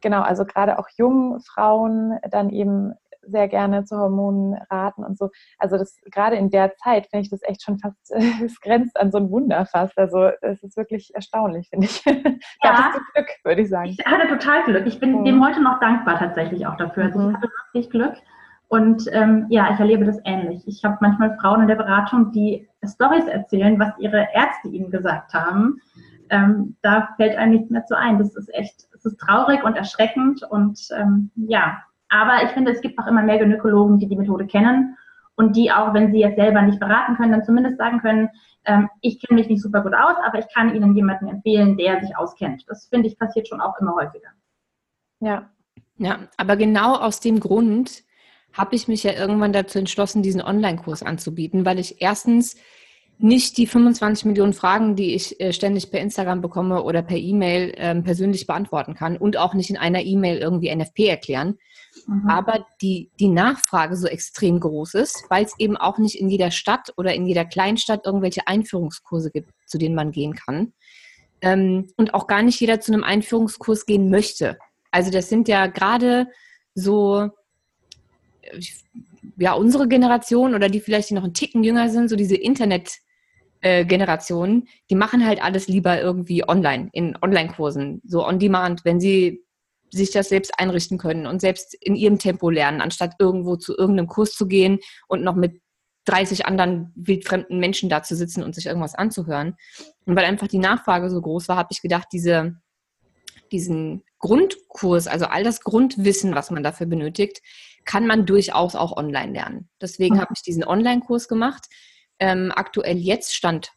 genau, 0.00 0.22
also 0.22 0.44
gerade 0.44 0.78
auch 0.78 0.88
jungen 0.96 1.40
Frauen 1.40 2.18
dann 2.30 2.50
eben 2.50 2.94
sehr 3.30 3.48
gerne 3.48 3.84
zu 3.84 3.96
Hormonen 3.96 4.54
raten 4.70 5.04
und 5.04 5.18
so. 5.18 5.30
Also 5.58 5.78
das 5.78 5.96
gerade 6.10 6.36
in 6.36 6.50
der 6.50 6.74
Zeit 6.76 7.06
finde 7.08 7.22
ich 7.22 7.30
das 7.30 7.42
echt 7.42 7.62
schon 7.62 7.78
fast, 7.78 8.10
es 8.44 8.60
grenzt 8.60 8.98
an 8.98 9.10
so 9.10 9.18
ein 9.18 9.30
Wunder 9.30 9.66
fast. 9.66 9.96
Also 9.98 10.30
es 10.40 10.62
ist 10.62 10.76
wirklich 10.76 11.14
erstaunlich, 11.14 11.68
finde 11.68 11.86
ich. 11.86 12.04
Ja, 12.62 12.72
hattest 12.76 12.98
du 12.98 13.12
Glück, 13.14 13.28
würde 13.44 13.62
ich 13.62 13.68
sagen. 13.68 13.90
Ich 13.90 14.04
hatte 14.04 14.28
total 14.28 14.64
Glück. 14.64 14.86
Ich 14.86 15.00
bin 15.00 15.20
mhm. 15.20 15.24
dem 15.24 15.44
heute 15.44 15.62
noch 15.62 15.80
dankbar 15.80 16.18
tatsächlich 16.18 16.66
auch 16.66 16.76
dafür. 16.76 17.04
Also 17.04 17.18
mhm. 17.18 17.30
ich 17.30 17.36
hatte 17.36 17.48
wirklich 17.72 17.90
Glück. 17.90 18.14
Und 18.68 19.08
ähm, 19.12 19.46
ja, 19.48 19.72
ich 19.72 19.80
erlebe 19.80 20.04
das 20.04 20.18
ähnlich. 20.24 20.62
Ich 20.68 20.84
habe 20.84 20.98
manchmal 21.00 21.36
Frauen 21.40 21.62
in 21.62 21.68
der 21.68 21.74
Beratung, 21.74 22.30
die 22.30 22.68
Stories 22.84 23.26
erzählen, 23.26 23.78
was 23.80 23.92
ihre 23.98 24.28
Ärzte 24.32 24.68
ihnen 24.68 24.90
gesagt 24.90 25.34
haben. 25.34 25.80
Ähm, 26.30 26.76
da 26.80 27.08
fällt 27.16 27.36
einem 27.36 27.52
nichts 27.52 27.70
mehr 27.70 27.84
zu 27.86 27.98
ein. 27.98 28.18
Das 28.18 28.36
ist 28.36 28.52
echt, 28.54 28.86
es 28.94 29.04
ist 29.04 29.18
traurig 29.18 29.64
und 29.64 29.76
erschreckend 29.76 30.44
und 30.44 30.78
ähm, 30.96 31.32
ja, 31.34 31.82
aber 32.10 32.44
ich 32.44 32.50
finde, 32.50 32.72
es 32.72 32.80
gibt 32.80 32.98
auch 32.98 33.06
immer 33.06 33.22
mehr 33.22 33.38
Gynäkologen, 33.38 33.98
die 33.98 34.08
die 34.08 34.16
Methode 34.16 34.46
kennen 34.46 34.96
und 35.36 35.56
die 35.56 35.70
auch, 35.70 35.94
wenn 35.94 36.12
sie 36.12 36.20
jetzt 36.20 36.36
selber 36.36 36.60
nicht 36.62 36.80
beraten 36.80 37.16
können, 37.16 37.32
dann 37.32 37.44
zumindest 37.44 37.78
sagen 37.78 38.00
können, 38.00 38.28
ähm, 38.66 38.90
ich 39.00 39.20
kenne 39.20 39.40
mich 39.40 39.48
nicht 39.48 39.62
super 39.62 39.82
gut 39.82 39.94
aus, 39.94 40.16
aber 40.24 40.38
ich 40.38 40.52
kann 40.52 40.74
Ihnen 40.74 40.94
jemanden 40.94 41.28
empfehlen, 41.28 41.78
der 41.78 42.00
sich 42.00 42.16
auskennt. 42.16 42.64
Das 42.66 42.86
finde 42.86 43.08
ich 43.08 43.18
passiert 43.18 43.48
schon 43.48 43.60
auch 43.60 43.78
immer 43.80 43.94
häufiger. 43.94 44.28
Ja. 45.20 45.48
Ja, 45.96 46.18
aber 46.36 46.56
genau 46.56 46.94
aus 46.94 47.20
dem 47.20 47.40
Grund 47.40 48.04
habe 48.52 48.74
ich 48.74 48.88
mich 48.88 49.02
ja 49.02 49.12
irgendwann 49.12 49.52
dazu 49.52 49.78
entschlossen, 49.78 50.22
diesen 50.22 50.42
Online-Kurs 50.42 51.02
anzubieten, 51.02 51.64
weil 51.64 51.78
ich 51.78 52.00
erstens 52.00 52.56
nicht 53.18 53.58
die 53.58 53.66
25 53.66 54.24
Millionen 54.24 54.54
Fragen, 54.54 54.96
die 54.96 55.14
ich 55.14 55.38
äh, 55.40 55.52
ständig 55.52 55.90
per 55.90 56.00
Instagram 56.00 56.40
bekomme 56.40 56.82
oder 56.82 57.02
per 57.02 57.18
E-Mail 57.18 57.74
ähm, 57.76 58.02
persönlich 58.02 58.46
beantworten 58.46 58.94
kann 58.94 59.18
und 59.18 59.36
auch 59.36 59.52
nicht 59.52 59.68
in 59.68 59.76
einer 59.76 60.02
E-Mail 60.02 60.38
irgendwie 60.38 60.74
NFP 60.74 61.06
erklären. 61.06 61.58
Mhm. 62.06 62.28
Aber 62.28 62.66
die, 62.80 63.10
die 63.18 63.28
Nachfrage 63.28 63.96
so 63.96 64.06
extrem 64.06 64.60
groß 64.60 64.94
ist, 64.94 65.24
weil 65.28 65.44
es 65.44 65.54
eben 65.58 65.76
auch 65.76 65.98
nicht 65.98 66.20
in 66.20 66.28
jeder 66.28 66.50
Stadt 66.50 66.92
oder 66.96 67.14
in 67.14 67.26
jeder 67.26 67.44
Kleinstadt 67.44 68.06
irgendwelche 68.06 68.46
Einführungskurse 68.46 69.30
gibt, 69.30 69.52
zu 69.66 69.78
denen 69.78 69.94
man 69.94 70.12
gehen 70.12 70.34
kann. 70.34 70.72
Ähm, 71.42 71.88
und 71.96 72.14
auch 72.14 72.26
gar 72.26 72.42
nicht 72.42 72.60
jeder 72.60 72.80
zu 72.80 72.92
einem 72.92 73.04
Einführungskurs 73.04 73.86
gehen 73.86 74.10
möchte. 74.10 74.58
Also 74.90 75.10
das 75.10 75.28
sind 75.28 75.48
ja 75.48 75.66
gerade 75.66 76.26
so 76.74 77.30
äh, 78.42 78.60
ja, 79.36 79.52
unsere 79.54 79.88
Generation 79.88 80.54
oder 80.54 80.68
die 80.68 80.80
vielleicht 80.80 81.12
noch 81.12 81.24
einen 81.24 81.34
Ticken 81.34 81.64
jünger 81.64 81.88
sind, 81.88 82.08
so 82.08 82.16
diese 82.16 82.36
Internet- 82.36 83.00
äh, 83.60 83.84
Generationen, 83.84 84.68
die 84.88 84.94
machen 84.94 85.26
halt 85.26 85.42
alles 85.42 85.68
lieber 85.68 86.00
irgendwie 86.00 86.48
online, 86.48 86.88
in 86.92 87.16
Online-Kursen, 87.20 88.00
so 88.04 88.26
on 88.26 88.38
demand, 88.38 88.84
wenn 88.84 89.00
sie 89.00 89.44
sich 89.92 90.10
das 90.10 90.28
selbst 90.28 90.58
einrichten 90.58 90.98
können 90.98 91.26
und 91.26 91.40
selbst 91.40 91.74
in 91.74 91.94
ihrem 91.96 92.18
Tempo 92.18 92.50
lernen, 92.50 92.80
anstatt 92.80 93.14
irgendwo 93.18 93.56
zu 93.56 93.76
irgendeinem 93.76 94.08
Kurs 94.08 94.32
zu 94.32 94.46
gehen 94.46 94.78
und 95.08 95.22
noch 95.22 95.34
mit 95.34 95.60
30 96.06 96.46
anderen 96.46 96.92
wildfremden 96.96 97.58
Menschen 97.58 97.88
da 97.88 98.02
zu 98.02 98.16
sitzen 98.16 98.42
und 98.42 98.54
sich 98.54 98.66
irgendwas 98.66 98.94
anzuhören. 98.94 99.56
Und 100.06 100.16
weil 100.16 100.24
einfach 100.24 100.48
die 100.48 100.58
Nachfrage 100.58 101.10
so 101.10 101.20
groß 101.20 101.48
war, 101.48 101.56
habe 101.56 101.68
ich 101.72 101.82
gedacht, 101.82 102.08
diese, 102.12 102.56
diesen 103.52 104.02
Grundkurs, 104.18 105.06
also 105.06 105.26
all 105.26 105.44
das 105.44 105.60
Grundwissen, 105.60 106.34
was 106.34 106.50
man 106.50 106.62
dafür 106.62 106.86
benötigt, 106.86 107.42
kann 107.84 108.06
man 108.06 108.26
durchaus 108.26 108.74
auch 108.74 108.96
online 108.96 109.32
lernen. 109.32 109.68
Deswegen 109.80 110.16
mhm. 110.16 110.20
habe 110.20 110.32
ich 110.34 110.42
diesen 110.42 110.64
Online-Kurs 110.64 111.28
gemacht, 111.28 111.66
ähm, 112.18 112.52
aktuell 112.54 112.98
jetzt 112.98 113.34
stand 113.34 113.72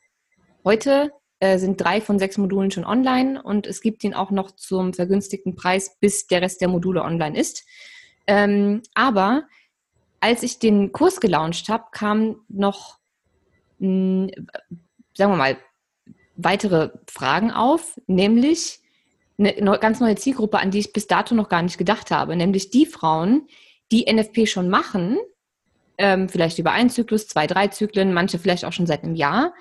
heute 0.65 1.11
äh, 1.43 1.59
sind 1.59 1.75
drei 1.75 1.99
von 1.99 2.19
sechs 2.19 2.37
Modulen 2.37 2.71
schon 2.71 2.85
online 2.85 3.43
und 3.43 3.67
es 3.67 3.81
gibt 3.81 4.05
ihn 4.05 4.13
auch 4.13 4.31
noch 4.31 4.51
zum 4.51 4.93
vergünstigten 4.93 5.55
Preis, 5.55 5.97
bis 5.99 6.25
der 6.27 6.41
Rest 6.41 6.61
der 6.61 6.69
Module 6.69 7.03
online 7.03 7.37
ist. 7.37 7.65
Ähm, 8.27 8.81
aber 8.93 9.43
als 10.21 10.41
ich 10.41 10.59
den 10.59 10.93
Kurs 10.93 11.19
gelauncht 11.19 11.67
habe, 11.67 11.83
kamen 11.91 12.37
noch, 12.47 12.97
mh, 13.79 14.29
hm, 14.29 14.47
sagen 15.17 15.33
wir 15.33 15.37
mal, 15.37 15.57
weitere 16.37 16.91
Fragen 17.11 17.51
auf, 17.51 17.99
nämlich 18.07 18.79
eine 19.37 19.77
ganz 19.79 19.99
neue 19.99 20.15
Zielgruppe, 20.15 20.59
an 20.59 20.71
die 20.71 20.79
ich 20.79 20.93
bis 20.93 21.07
dato 21.07 21.35
noch 21.35 21.49
gar 21.49 21.61
nicht 21.61 21.77
gedacht 21.77 22.09
habe, 22.09 22.37
nämlich 22.37 22.69
die 22.69 22.85
Frauen, 22.85 23.49
die 23.91 24.09
NFP 24.09 24.47
schon 24.47 24.69
machen, 24.69 25.17
ähm, 25.97 26.29
vielleicht 26.29 26.57
über 26.57 26.71
einen 26.71 26.89
Zyklus, 26.89 27.27
zwei, 27.27 27.47
drei 27.47 27.67
Zyklen, 27.67 28.13
manche 28.13 28.39
vielleicht 28.39 28.63
auch 28.63 28.71
schon 28.71 28.87
seit 28.87 29.03
einem 29.03 29.15
Jahr, 29.15 29.53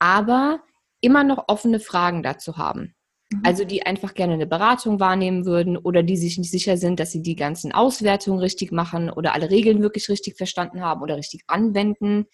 aber 0.00 0.60
immer 1.00 1.24
noch 1.24 1.44
offene 1.48 1.80
Fragen 1.80 2.22
dazu 2.22 2.56
haben. 2.56 2.94
Mhm. 3.32 3.42
Also 3.44 3.64
die 3.64 3.84
einfach 3.86 4.14
gerne 4.14 4.34
eine 4.34 4.46
Beratung 4.46 5.00
wahrnehmen 5.00 5.46
würden 5.46 5.76
oder 5.76 6.02
die 6.02 6.16
sich 6.16 6.38
nicht 6.38 6.50
sicher 6.50 6.76
sind, 6.76 7.00
dass 7.00 7.12
sie 7.12 7.22
die 7.22 7.36
ganzen 7.36 7.72
Auswertungen 7.72 8.40
richtig 8.40 8.72
machen 8.72 9.10
oder 9.10 9.34
alle 9.34 9.50
Regeln 9.50 9.82
wirklich 9.82 10.08
richtig 10.08 10.36
verstanden 10.36 10.82
haben 10.82 11.02
oder 11.02 11.16
richtig 11.16 11.42
anwenden 11.46 12.26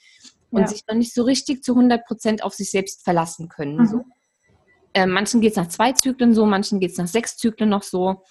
und 0.51 0.63
ja. 0.63 0.67
sich 0.67 0.83
noch 0.89 0.97
nicht 0.97 1.15
so 1.15 1.23
richtig 1.25 1.63
zu 1.63 1.73
100 1.73 2.07
Prozent 2.07 2.43
auf 2.43 2.55
sich 2.55 2.71
selbst 2.71 3.05
verlassen 3.05 3.49
können. 3.49 3.77
Mhm. 3.77 3.87
So. 3.87 4.05
Äh, 4.95 5.07
manchen 5.07 5.41
geht 5.41 5.51
es 5.51 5.57
nach 5.57 5.69
zwei 5.69 5.93
Zyklen 5.93 6.35
so, 6.35 6.47
manchen 6.47 6.81
geht 6.81 6.93
es 6.93 6.99
nach 6.99 7.07
sechs 7.07 7.37
Zyklen 7.37 7.69
noch 7.69 7.83
so. 7.83 8.23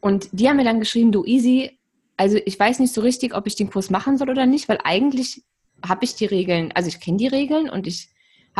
Und 0.00 0.28
die 0.32 0.48
haben 0.48 0.56
mir 0.56 0.64
dann 0.64 0.80
geschrieben, 0.80 1.12
du 1.12 1.24
Easy, 1.24 1.78
also 2.16 2.38
ich 2.44 2.58
weiß 2.58 2.80
nicht 2.80 2.92
so 2.92 3.00
richtig, 3.00 3.34
ob 3.34 3.46
ich 3.46 3.56
den 3.56 3.70
Kurs 3.70 3.88
machen 3.88 4.18
soll 4.18 4.28
oder 4.28 4.44
nicht, 4.44 4.68
weil 4.68 4.78
eigentlich 4.84 5.44
habe 5.86 6.04
ich 6.04 6.14
die 6.14 6.26
Regeln, 6.26 6.72
also 6.74 6.88
ich 6.88 7.00
kenne 7.00 7.16
die 7.16 7.26
Regeln 7.26 7.70
und 7.70 7.86
ich 7.86 8.10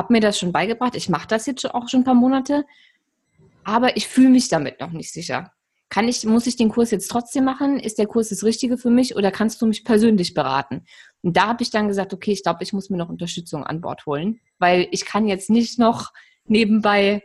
habe 0.01 0.15
mir 0.15 0.21
das 0.21 0.39
schon 0.39 0.51
beigebracht. 0.51 0.97
Ich 0.97 1.11
mache 1.11 1.29
das 1.29 1.45
jetzt 1.45 1.75
auch 1.75 1.89
schon 1.89 2.01
ein 2.01 2.05
paar 2.05 2.15
Monate, 2.15 2.65
aber 3.65 3.99
ich 3.99 4.09
fühle 4.09 4.31
mich 4.31 4.49
damit 4.49 4.81
noch 4.81 4.93
nicht 4.93 5.13
sicher. 5.13 5.53
Kann 5.91 6.09
ich, 6.09 6.25
muss 6.25 6.47
ich 6.47 6.57
den 6.57 6.71
Kurs 6.71 6.91
jetzt 6.91 7.09
trotzdem 7.09 7.45
machen? 7.45 7.79
Ist 7.79 7.99
der 7.99 8.07
Kurs 8.07 8.31
das 8.31 8.45
Richtige 8.45 8.79
für 8.79 8.89
mich 8.89 9.15
oder 9.15 9.31
kannst 9.31 9.61
du 9.61 9.67
mich 9.67 9.85
persönlich 9.85 10.33
beraten? 10.33 10.87
Und 11.21 11.37
da 11.37 11.49
habe 11.49 11.63
ich 11.63 11.71
dann 11.71 11.89
gesagt, 11.89 12.15
okay, 12.15 12.33
ich 12.33 12.43
glaube, 12.43 12.63
ich 12.63 12.73
muss 12.73 12.89
mir 12.89 12.97
noch 12.97 13.11
Unterstützung 13.11 13.63
an 13.65 13.83
Bord 13.83 14.07
holen, 14.07 14.41
weil 14.59 14.89
ich 14.91 15.05
kann 15.05 15.29
jetzt 15.29 15.51
nicht 15.51 15.79
noch 15.79 16.13
nebenbei 16.47 17.23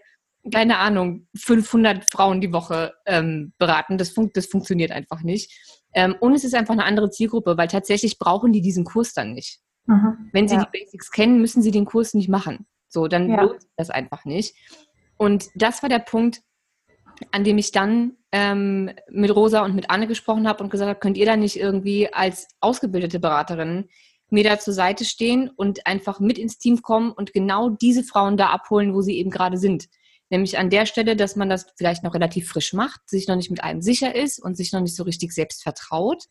keine 0.51 0.77
Ahnung, 0.77 1.27
500 1.35 2.05
Frauen 2.05 2.39
die 2.39 2.53
Woche 2.53 2.93
ähm, 3.07 3.53
beraten. 3.57 3.97
Das, 3.97 4.09
fun 4.09 4.29
das 4.33 4.45
funktioniert 4.45 4.91
einfach 4.91 5.23
nicht. 5.23 5.51
Ähm, 5.95 6.15
und 6.19 6.35
es 6.35 6.43
ist 6.43 6.53
einfach 6.53 6.73
eine 6.73 6.83
andere 6.83 7.09
Zielgruppe, 7.09 7.57
weil 7.57 7.67
tatsächlich 7.67 8.19
brauchen 8.19 8.53
die 8.53 8.61
diesen 8.61 8.83
Kurs 8.83 9.13
dann 9.13 9.33
nicht. 9.33 9.59
Mhm, 9.85 10.29
Wenn 10.31 10.47
sie 10.47 10.55
ja. 10.55 10.65
die 10.65 10.79
Basics 10.79 11.11
kennen, 11.11 11.39
müssen 11.39 11.61
sie 11.61 11.71
den 11.71 11.85
Kurs 11.85 12.13
nicht 12.13 12.29
machen. 12.29 12.65
So, 12.87 13.07
dann 13.07 13.29
ja. 13.29 13.41
lohnt 13.41 13.61
sich 13.61 13.71
das 13.77 13.89
einfach 13.89 14.25
nicht. 14.25 14.55
Und 15.17 15.47
das 15.55 15.81
war 15.81 15.89
der 15.89 15.99
Punkt, 15.99 16.41
an 17.31 17.43
dem 17.43 17.57
ich 17.57 17.71
dann 17.71 18.17
ähm, 18.31 18.91
mit 19.09 19.33
Rosa 19.33 19.63
und 19.63 19.75
mit 19.75 19.89
Anne 19.89 20.07
gesprochen 20.07 20.47
habe 20.47 20.63
und 20.63 20.69
gesagt 20.69 20.89
habe, 20.89 20.99
könnt 20.99 21.17
ihr 21.17 21.25
da 21.25 21.37
nicht 21.37 21.57
irgendwie 21.57 22.11
als 22.11 22.47
ausgebildete 22.59 23.19
Beraterin 23.19 23.87
mir 24.29 24.43
da 24.43 24.59
zur 24.59 24.73
Seite 24.73 25.05
stehen 25.05 25.49
und 25.49 25.85
einfach 25.85 26.19
mit 26.19 26.37
ins 26.37 26.57
Team 26.57 26.81
kommen 26.81 27.11
und 27.11 27.31
genau 27.31 27.69
diese 27.69 28.03
Frauen 28.03 28.37
da 28.37 28.47
abholen, 28.47 28.93
wo 28.93 29.01
sie 29.01 29.17
eben 29.17 29.29
gerade 29.29 29.57
sind. 29.57 29.87
Nämlich 30.29 30.57
an 30.57 30.71
der 30.71 30.87
Stelle, 30.87 31.15
dass 31.15 31.35
man 31.35 31.49
das 31.49 31.67
vielleicht 31.77 32.03
noch 32.03 32.15
relativ 32.15 32.49
frisch 32.49 32.73
macht, 32.73 33.07
sich 33.07 33.27
noch 33.27 33.35
nicht 33.35 33.51
mit 33.51 33.63
einem 33.63 33.81
sicher 33.81 34.15
ist 34.15 34.39
und 34.39 34.57
sich 34.57 34.73
noch 34.73 34.81
nicht 34.81 34.95
so 34.95 35.03
richtig 35.03 35.31
selbst 35.31 35.61
vertraut, 35.61 36.23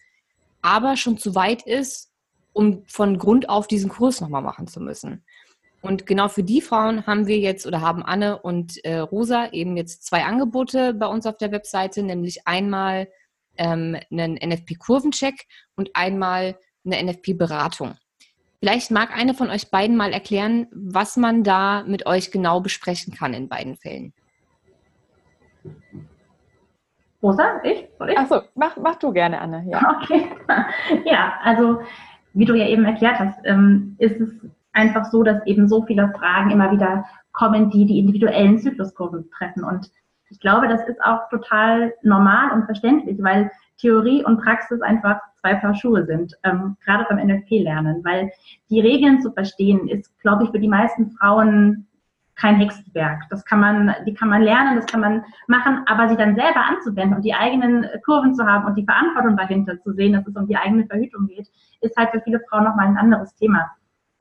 aber 0.63 0.97
schon 0.97 1.19
zu 1.19 1.35
weit 1.35 1.63
ist, 1.63 2.11
um 2.55 2.83
von 2.87 3.19
Grund 3.19 3.51
auf 3.51 3.67
diesen 3.67 3.91
Kurs 3.91 4.23
nochmal 4.23 4.43
machen 4.43 4.67
zu 4.67 4.81
müssen. 4.81 5.23
Und 5.83 6.07
genau 6.07 6.29
für 6.29 6.43
die 6.43 6.63
Frauen 6.63 7.07
haben 7.07 7.27
wir 7.27 7.39
jetzt 7.39 7.67
oder 7.67 7.83
haben 7.83 8.03
Anne 8.03 8.41
und 8.41 8.83
äh, 8.87 8.97
Rosa 8.97 9.51
eben 9.53 9.77
jetzt 9.77 10.07
zwei 10.07 10.25
Angebote 10.25 10.95
bei 10.95 11.07
uns 11.07 11.27
auf 11.27 11.37
der 11.37 11.53
Webseite, 11.53 12.03
nämlich 12.03 12.47
einmal 12.47 13.09
ähm, 13.59 13.99
einen 14.11 14.37
NFP-Kurvencheck 14.37 15.47
und 15.77 15.91
einmal 15.93 16.59
eine 16.87 17.03
NFP-Beratung. 17.03 17.97
Vielleicht 18.61 18.91
mag 18.91 19.15
eine 19.15 19.35
von 19.35 19.51
euch 19.51 19.71
beiden 19.71 19.95
mal 19.95 20.15
erklären, 20.15 20.69
was 20.73 21.19
man 21.19 21.45
da 21.45 21.85
mit 21.87 22.07
euch 22.07 22.31
genau 22.31 22.61
besprechen 22.61 23.15
kann 23.15 23.35
in 23.35 23.51
beiden 23.51 23.77
Fällen. 23.77 24.15
Rosa, 27.23 27.61
ich? 27.63 27.89
ich? 28.09 28.19
Achso, 28.19 28.41
mach, 28.55 28.77
mach 28.79 28.97
du 28.97 29.13
gerne, 29.13 29.39
Anne. 29.39 29.67
Ja. 29.69 29.99
Okay. 30.03 30.31
Ja, 31.05 31.35
also 31.43 31.81
wie 32.35 32.45
du 32.45 32.55
ja 32.55 32.67
eben 32.67 32.85
erklärt 32.85 33.19
hast, 33.19 33.39
ähm, 33.45 33.97
ist 33.99 34.21
es 34.21 34.31
einfach 34.73 35.07
so, 35.07 35.23
dass 35.23 35.45
eben 35.47 35.69
so 35.69 35.83
viele 35.83 36.13
Fragen 36.19 36.51
immer 36.51 36.71
wieder 36.73 37.05
kommen, 37.33 37.71
die 37.71 37.87
die 37.87 37.99
individuellen 37.99 38.59
Zykluskurven 38.59 39.31
treffen. 39.31 39.65
Und 39.65 39.91
ich 40.31 40.41
glaube, 40.41 40.69
das 40.69 40.87
ist 40.89 41.03
auch 41.03 41.29
total 41.31 41.95
normal 42.03 42.53
und 42.53 42.65
verständlich, 42.65 43.17
weil 43.23 43.51
Theorie 43.79 44.25
und 44.25 44.41
Praxis 44.41 44.81
einfach 44.83 45.21
zwei 45.41 45.55
Paar 45.55 45.75
Schuhe 45.75 46.05
sind, 46.07 46.35
ähm, 46.43 46.77
gerade 46.85 47.07
beim 47.09 47.19
NLP-Lernen, 47.19 48.05
weil 48.05 48.31
die 48.71 48.81
Regeln 48.81 49.21
zu 49.21 49.33
verstehen 49.33 49.89
ist, 49.89 50.11
glaube 50.21 50.45
ich, 50.45 50.51
für 50.51 50.59
die 50.59 50.69
meisten 50.69 51.11
Frauen 51.13 51.87
kein 52.37 52.57
Hexenwerk. 52.57 53.23
Das 53.31 53.45
kann 53.45 53.61
man, 53.61 53.95
die 54.07 54.15
kann 54.15 54.29
man 54.29 54.43
lernen, 54.43 54.77
das 54.77 54.87
kann 54.87 55.01
man 55.01 55.25
machen, 55.47 55.85
aber 55.87 56.09
sie 56.09 56.17
dann 56.17 56.35
selber 56.35 56.65
anzuwenden 56.65 57.17
und 57.17 57.25
die 57.25 57.35
eigenen 57.35 57.87
Kurven 58.05 58.35
zu 58.35 58.45
haben 58.45 58.67
und 58.67 58.77
die 58.77 58.85
Verantwortung 58.85 59.37
dahinter 59.37 59.81
zu 59.81 59.93
sehen, 59.93 60.15
dass 60.15 60.27
es 60.27 60.37
um 60.37 60.47
die 60.47 60.57
eigene 60.57 60.87
Verhütung 60.87 61.27
geht, 61.27 61.49
ist 61.81 61.97
halt 61.97 62.11
für 62.11 62.21
viele 62.23 62.41
Frauen 62.49 62.65
nochmal 62.65 62.89
ein 62.89 62.97
anderes 62.97 63.35
Thema. 63.37 63.71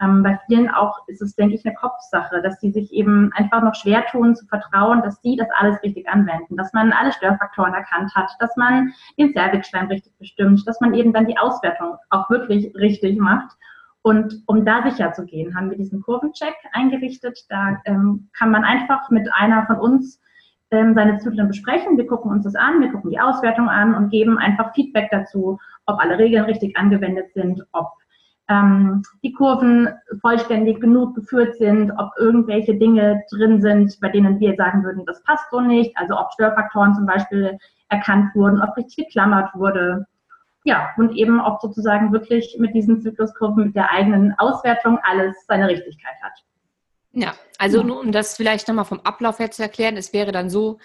Ähm, 0.01 0.23
bei 0.23 0.39
vielen 0.47 0.69
auch 0.69 1.07
ist 1.07 1.21
es, 1.21 1.35
denke 1.35 1.55
ich, 1.55 1.65
eine 1.65 1.75
Kopfsache, 1.75 2.41
dass 2.41 2.59
sie 2.59 2.71
sich 2.71 2.91
eben 2.91 3.31
einfach 3.33 3.61
noch 3.61 3.75
schwer 3.75 4.05
tun 4.07 4.35
zu 4.35 4.45
vertrauen, 4.47 5.01
dass 5.01 5.21
sie 5.21 5.35
das 5.35 5.47
alles 5.57 5.81
richtig 5.83 6.09
anwenden, 6.09 6.57
dass 6.57 6.73
man 6.73 6.91
alle 6.91 7.13
Störfaktoren 7.13 7.73
erkannt 7.73 8.13
hat, 8.15 8.31
dass 8.39 8.55
man 8.57 8.93
den 9.17 9.33
Cervixschleim 9.33 9.87
richtig 9.87 10.17
bestimmt, 10.17 10.67
dass 10.67 10.81
man 10.81 10.93
eben 10.93 11.13
dann 11.13 11.27
die 11.27 11.37
Auswertung 11.37 11.95
auch 12.09 12.29
wirklich 12.29 12.73
richtig 12.75 13.19
macht. 13.19 13.55
Und 14.03 14.43
um 14.47 14.65
da 14.65 14.83
sicher 14.83 15.13
zu 15.13 15.25
gehen, 15.25 15.55
haben 15.55 15.69
wir 15.69 15.77
diesen 15.77 16.01
Kurvencheck 16.01 16.55
eingerichtet. 16.73 17.39
Da 17.49 17.81
ähm, 17.85 18.29
kann 18.37 18.51
man 18.51 18.63
einfach 18.63 19.09
mit 19.09 19.27
einer 19.33 19.65
von 19.65 19.77
uns 19.77 20.21
ähm, 20.71 20.93
seine 20.93 21.19
Zyklen 21.19 21.47
besprechen. 21.47 21.97
Wir 21.97 22.05
gucken 22.05 22.29
uns 22.29 22.43
das 22.43 22.55
an, 22.55 22.81
wir 22.81 22.91
gucken 22.91 23.11
die 23.11 23.19
Auswertung 23.19 23.69
an 23.69 23.95
und 23.95 24.09
geben 24.09 24.37
einfach 24.37 24.73
Feedback 24.73 25.09
dazu, 25.09 25.57
ob 25.85 25.99
alle 25.99 26.17
Regeln 26.17 26.43
richtig 26.43 26.75
angewendet 26.77 27.31
sind, 27.33 27.65
ob 27.71 27.91
ähm, 28.49 29.03
die 29.23 29.31
Kurven 29.31 29.87
vollständig 30.19 30.81
genug 30.81 31.15
geführt 31.15 31.55
sind, 31.55 31.91
ob 31.97 32.11
irgendwelche 32.17 32.75
Dinge 32.75 33.23
drin 33.31 33.61
sind, 33.61 33.97
bei 34.01 34.09
denen 34.09 34.39
wir 34.39 34.55
sagen 34.55 34.83
würden, 34.83 35.05
das 35.05 35.23
passt 35.23 35.49
so 35.49 35.61
nicht, 35.61 35.97
also 35.97 36.19
ob 36.19 36.33
Störfaktoren 36.33 36.93
zum 36.93 37.05
Beispiel 37.05 37.57
erkannt 37.89 38.35
wurden, 38.35 38.61
ob 38.61 38.75
richtig 38.75 39.07
geklammert 39.07 39.49
wurde. 39.55 40.05
Ja, 40.63 40.91
und 40.97 41.15
eben 41.15 41.41
ob 41.41 41.61
sozusagen 41.61 42.13
wirklich 42.13 42.55
mit 42.57 42.73
diesen 42.73 43.01
Zykluskurven, 43.01 43.65
mit 43.65 43.75
der 43.75 43.91
eigenen 43.91 44.33
Auswertung 44.37 44.97
alles 45.03 45.35
seine 45.45 45.67
Richtigkeit 45.67 46.15
hat. 46.21 46.33
Ja, 47.11 47.33
also 47.57 47.83
nur 47.83 47.99
um 47.99 48.11
das 48.11 48.35
vielleicht 48.35 48.67
nochmal 48.67 48.85
vom 48.85 49.01
Ablauf 49.01 49.39
her 49.39 49.51
zu 49.51 49.61
erklären, 49.61 49.97
es 49.97 50.13
wäre 50.13 50.31
dann 50.31 50.49
so, 50.49 50.79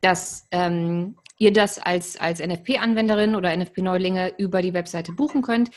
dass 0.00 0.46
ähm, 0.50 1.16
ihr 1.38 1.52
das 1.52 1.78
als, 1.78 2.20
als 2.20 2.40
NFP-Anwenderin 2.40 3.34
oder 3.34 3.56
NFP-Neulinge 3.56 4.34
über 4.36 4.62
die 4.62 4.74
Webseite 4.74 5.12
buchen 5.12 5.42
könnt. 5.42 5.70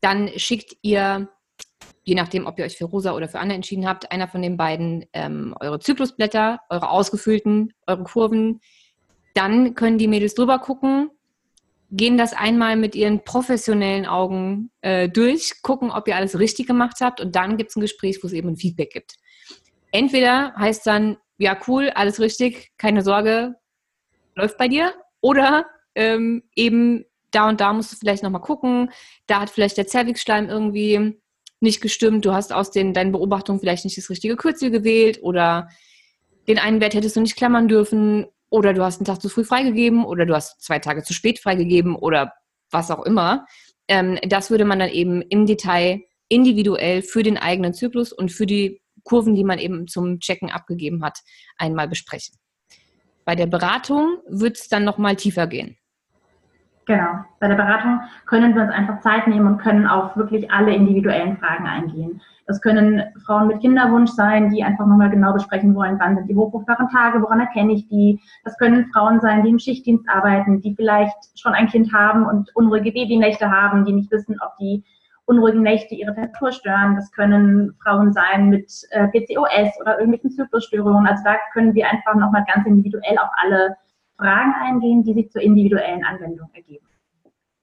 Dann 0.00 0.28
schickt 0.36 0.76
ihr, 0.80 1.28
je 2.04 2.14
nachdem, 2.14 2.46
ob 2.46 2.58
ihr 2.58 2.64
euch 2.64 2.78
für 2.78 2.86
Rosa 2.86 3.12
oder 3.12 3.28
für 3.28 3.38
Anne 3.38 3.54
entschieden 3.54 3.86
habt, 3.86 4.10
einer 4.10 4.28
von 4.28 4.40
den 4.40 4.56
beiden 4.56 5.04
ähm, 5.12 5.54
eure 5.60 5.78
Zyklusblätter, 5.78 6.60
eure 6.70 6.88
ausgefüllten, 6.88 7.74
eure 7.86 8.04
Kurven. 8.04 8.60
Dann 9.34 9.74
können 9.74 9.98
die 9.98 10.08
Mädels 10.08 10.34
drüber 10.34 10.58
gucken, 10.58 11.10
gehen 11.90 12.16
das 12.16 12.32
einmal 12.32 12.76
mit 12.76 12.94
ihren 12.94 13.24
professionellen 13.24 14.06
Augen 14.06 14.70
äh, 14.80 15.08
durch, 15.08 15.62
gucken, 15.62 15.90
ob 15.90 16.06
ihr 16.06 16.16
alles 16.16 16.38
richtig 16.38 16.66
gemacht 16.66 16.98
habt 17.00 17.20
und 17.20 17.34
dann 17.34 17.56
gibt 17.56 17.70
es 17.70 17.76
ein 17.76 17.80
Gespräch, 17.80 18.18
wo 18.22 18.28
es 18.28 18.32
eben 18.32 18.50
ein 18.50 18.56
Feedback 18.56 18.92
gibt. 18.92 19.16
Entweder 19.90 20.54
heißt 20.56 20.86
dann, 20.86 21.16
ja 21.38 21.58
cool, 21.66 21.90
alles 21.90 22.20
richtig, 22.20 22.70
keine 22.78 23.02
Sorge, 23.02 23.56
läuft 24.36 24.56
bei 24.56 24.68
dir, 24.68 24.94
oder 25.20 25.66
ähm, 25.94 26.44
eben 26.54 27.04
da 27.30 27.48
und 27.48 27.60
da 27.60 27.72
musst 27.72 27.92
du 27.92 27.96
vielleicht 27.96 28.22
nochmal 28.22 28.40
gucken, 28.40 28.90
da 29.26 29.40
hat 29.40 29.50
vielleicht 29.50 29.76
der 29.76 29.86
Zervixschleim 29.86 30.48
irgendwie 30.48 31.20
nicht 31.60 31.80
gestimmt, 31.80 32.24
du 32.24 32.32
hast 32.32 32.52
aus 32.52 32.70
den, 32.70 32.94
deinen 32.94 33.12
Beobachtungen 33.12 33.60
vielleicht 33.60 33.84
nicht 33.84 33.98
das 33.98 34.10
richtige 34.10 34.36
Kürzel 34.36 34.70
gewählt 34.70 35.18
oder 35.22 35.68
den 36.48 36.58
einen 36.58 36.80
Wert 36.80 36.94
hättest 36.94 37.16
du 37.16 37.20
nicht 37.20 37.36
klammern 37.36 37.68
dürfen 37.68 38.26
oder 38.50 38.74
du 38.74 38.82
hast 38.82 39.00
einen 39.00 39.06
Tag 39.06 39.22
zu 39.22 39.28
früh 39.28 39.44
freigegeben 39.44 40.04
oder 40.04 40.26
du 40.26 40.34
hast 40.34 40.60
zwei 40.60 40.78
Tage 40.78 41.02
zu 41.02 41.14
spät 41.14 41.38
freigegeben 41.38 41.94
oder 41.94 42.32
was 42.70 42.90
auch 42.90 43.04
immer. 43.04 43.46
Ähm, 43.88 44.18
das 44.22 44.50
würde 44.50 44.64
man 44.64 44.78
dann 44.78 44.90
eben 44.90 45.22
im 45.22 45.46
Detail 45.46 46.00
individuell 46.28 47.02
für 47.02 47.22
den 47.22 47.38
eigenen 47.38 47.74
Zyklus 47.74 48.12
und 48.12 48.30
für 48.30 48.46
die 48.46 48.82
Kurven, 49.02 49.34
die 49.34 49.44
man 49.44 49.58
eben 49.58 49.88
zum 49.88 50.20
Checken 50.20 50.50
abgegeben 50.50 51.02
hat, 51.02 51.18
einmal 51.56 51.88
besprechen. 51.88 52.36
Bei 53.24 53.34
der 53.34 53.46
Beratung 53.46 54.18
wird 54.28 54.58
es 54.58 54.68
dann 54.68 54.84
nochmal 54.84 55.16
tiefer 55.16 55.46
gehen. 55.46 55.76
Genau. 56.86 57.24
Bei 57.38 57.48
der 57.48 57.54
Beratung 57.54 58.00
können 58.26 58.54
wir 58.54 58.62
uns 58.62 58.72
einfach 58.72 59.00
Zeit 59.00 59.26
nehmen 59.28 59.46
und 59.46 59.58
können 59.58 59.86
auf 59.86 60.16
wirklich 60.16 60.50
alle 60.50 60.74
individuellen 60.74 61.36
Fragen 61.36 61.66
eingehen. 61.66 62.20
Das 62.46 62.60
können 62.60 63.04
Frauen 63.24 63.46
mit 63.46 63.60
Kinderwunsch 63.60 64.10
sein, 64.10 64.50
die 64.50 64.64
einfach 64.64 64.86
nochmal 64.86 65.10
genau 65.10 65.32
besprechen 65.32 65.72
wollen, 65.76 66.00
wann 66.00 66.16
sind 66.16 66.28
die 66.28 66.34
hochfruchtbaren 66.34 66.88
Tage, 66.88 67.22
woran 67.22 67.38
erkenne 67.38 67.74
ich 67.74 67.86
die. 67.88 68.20
Das 68.42 68.58
können 68.58 68.90
Frauen 68.92 69.20
sein, 69.20 69.44
die 69.44 69.50
im 69.50 69.60
Schichtdienst 69.60 70.08
arbeiten, 70.08 70.60
die 70.60 70.74
vielleicht 70.74 71.38
schon 71.38 71.52
ein 71.52 71.68
Kind 71.68 71.92
haben 71.92 72.26
und 72.26 72.50
unruhige 72.56 72.90
Babynächte 72.90 73.48
haben, 73.48 73.84
die 73.84 73.92
nicht 73.92 74.10
wissen, 74.10 74.36
ob 74.44 74.56
die 74.56 74.82
unruhigen 75.26 75.62
Nächte 75.62 75.94
ihre 75.94 76.12
Temperatur 76.12 76.50
stören. 76.50 76.96
Das 76.96 77.12
können 77.12 77.76
Frauen 77.84 78.12
sein 78.12 78.48
mit 78.48 78.72
äh, 78.90 79.06
PCOS 79.06 79.80
oder 79.80 80.00
irgendwelchen 80.00 80.32
Zyklusstörungen. 80.32 81.06
Also 81.06 81.22
da 81.22 81.36
können 81.52 81.72
wir 81.74 81.88
einfach 81.88 82.16
nochmal 82.16 82.44
ganz 82.52 82.66
individuell 82.66 83.16
auf 83.18 83.30
alle 83.44 83.76
Fragen 84.20 84.54
eingehen, 84.60 85.02
die 85.02 85.14
sich 85.14 85.30
zur 85.30 85.42
individuellen 85.42 86.04
Anwendung 86.04 86.50
ergeben. 86.52 86.86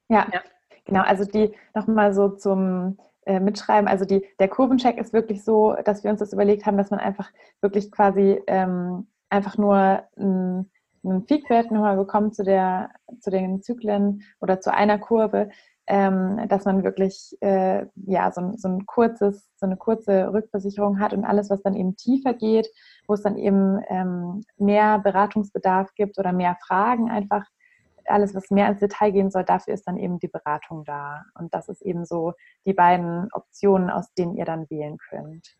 Ja, 0.09 0.27
ja. 0.33 0.41
genau. 0.85 1.01
Also 1.01 1.25
die 1.25 1.53
nochmal 1.75 2.13
so 2.13 2.29
zum 2.29 2.97
äh, 3.25 3.39
Mitschreiben. 3.39 3.87
Also 3.87 4.05
die, 4.05 4.25
der 4.39 4.47
Kurvencheck 4.47 4.97
ist 4.97 5.13
wirklich 5.13 5.43
so, 5.43 5.75
dass 5.85 6.03
wir 6.03 6.11
uns 6.11 6.19
das 6.19 6.33
überlegt 6.33 6.65
haben, 6.65 6.77
dass 6.77 6.91
man 6.91 6.99
einfach 6.99 7.29
wirklich 7.61 7.91
quasi 7.91 8.41
ähm, 8.47 9.07
einfach 9.29 9.57
nur 9.57 10.03
ein, 10.17 10.71
einen 11.03 11.25
Peakwert 11.25 11.71
nochmal 11.71 11.97
bekommt 11.97 12.35
zu, 12.35 12.43
der, 12.43 12.89
zu 13.19 13.29
den 13.29 13.61
Zyklen 13.61 14.23
oder 14.39 14.59
zu 14.59 14.73
einer 14.73 14.97
Kurve, 14.97 15.49
ähm, 15.87 16.47
dass 16.49 16.65
man 16.65 16.83
wirklich 16.83 17.35
äh, 17.41 17.85
ja, 17.95 18.31
so, 18.31 18.53
so, 18.57 18.67
ein 18.67 18.85
kurzes, 18.85 19.47
so 19.55 19.65
eine 19.65 19.77
kurze 19.77 20.33
Rückversicherung 20.33 20.99
hat 20.99 21.13
und 21.13 21.23
alles, 21.23 21.49
was 21.49 21.61
dann 21.63 21.75
eben 21.75 21.95
tiefer 21.95 22.33
geht, 22.33 22.67
wo 23.07 23.13
es 23.13 23.21
dann 23.21 23.37
eben 23.37 23.81
ähm, 23.87 24.43
mehr 24.57 24.99
Beratungsbedarf 24.99 25.93
gibt 25.95 26.19
oder 26.19 26.33
mehr 26.33 26.57
Fragen 26.61 27.09
einfach, 27.09 27.45
alles, 28.05 28.33
was 28.35 28.49
mehr 28.49 28.69
ins 28.69 28.79
Detail 28.79 29.11
gehen 29.11 29.31
soll, 29.31 29.43
dafür 29.43 29.73
ist 29.73 29.85
dann 29.87 29.97
eben 29.97 30.19
die 30.19 30.27
Beratung 30.27 30.83
da. 30.85 31.23
Und 31.37 31.53
das 31.53 31.67
ist 31.67 31.81
eben 31.81 32.05
so 32.05 32.33
die 32.65 32.73
beiden 32.73 33.27
Optionen, 33.33 33.89
aus 33.89 34.13
denen 34.13 34.35
ihr 34.37 34.45
dann 34.45 34.69
wählen 34.69 34.97
könnt. 35.09 35.57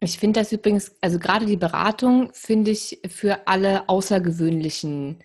Ich 0.00 0.18
finde 0.18 0.40
das 0.40 0.52
übrigens, 0.52 0.96
also 1.00 1.18
gerade 1.18 1.44
die 1.44 1.56
Beratung 1.56 2.30
finde 2.32 2.70
ich 2.70 3.00
für 3.08 3.46
alle 3.46 3.88
außergewöhnlichen 3.88 5.18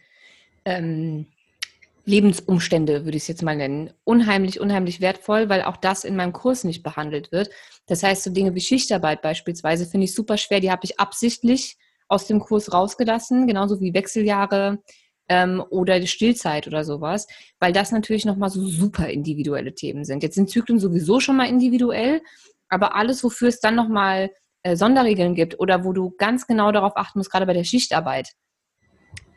ähm, 0.65 1.27
Lebensumstände, 2.06 3.06
würde 3.06 3.16
ich 3.16 3.24
es 3.24 3.28
jetzt 3.28 3.44
mal 3.44 3.56
nennen, 3.56 3.92
unheimlich, 4.04 4.60
unheimlich 4.60 5.00
wertvoll, 5.00 5.48
weil 5.48 5.64
auch 5.64 5.78
das 5.78 6.04
in 6.04 6.16
meinem 6.16 6.34
Kurs 6.34 6.64
nicht 6.66 6.84
behandelt 6.84 7.32
wird. 7.32 7.50
Das 7.88 8.04
heißt, 8.04 8.24
so 8.24 8.32
Dinge 8.32 8.56
wie 8.56 8.62
Schichtarbeit 8.62 9.22
beispielsweise 9.22 9.86
finde 9.86 10.06
ich 10.06 10.14
super 10.14 10.38
schwer. 10.38 10.60
Die 10.60 10.72
habe 10.72 10.82
ich 10.84 11.00
absichtlich 11.00 11.78
aus 12.10 12.28
dem 12.28 12.40
Kurs 12.40 12.74
rausgelassen, 12.74 13.48
genauso 13.48 13.80
wie 13.80 13.94
Wechseljahre 13.94 14.80
ähm, 15.30 15.64
oder 15.70 16.00
die 16.00 16.08
Stillzeit 16.08 16.68
oder 16.68 16.84
sowas, 16.84 17.28
weil 17.60 17.72
das 17.72 17.92
natürlich 17.92 18.26
nochmal 18.26 18.50
so 18.50 18.66
super 18.66 19.08
individuelle 19.08 19.74
Themen 19.74 20.04
sind. 20.04 20.24
Jetzt 20.24 20.36
sind 20.36 20.50
Zyklen 20.50 20.80
sowieso 20.80 21.22
schon 21.22 21.38
mal 21.38 21.48
individuell, 21.48 22.22
aber 22.68 22.96
alles, 22.96 23.24
wofür 23.24 23.48
es 23.48 23.62
dann 23.62 23.76
nochmal 23.76 24.30
äh, 24.64 24.76
Sonderregeln 24.76 25.36
gibt 25.36 25.60
oder 25.60 25.86
wo 25.86 25.94
du 25.94 26.14
ganz 26.18 26.48
genau 26.48 26.72
darauf 26.72 26.98
achten 26.98 27.20
musst, 27.20 27.32
gerade 27.32 27.46
bei 27.46 27.54
der 27.54 27.64
Schichtarbeit. 27.64 28.34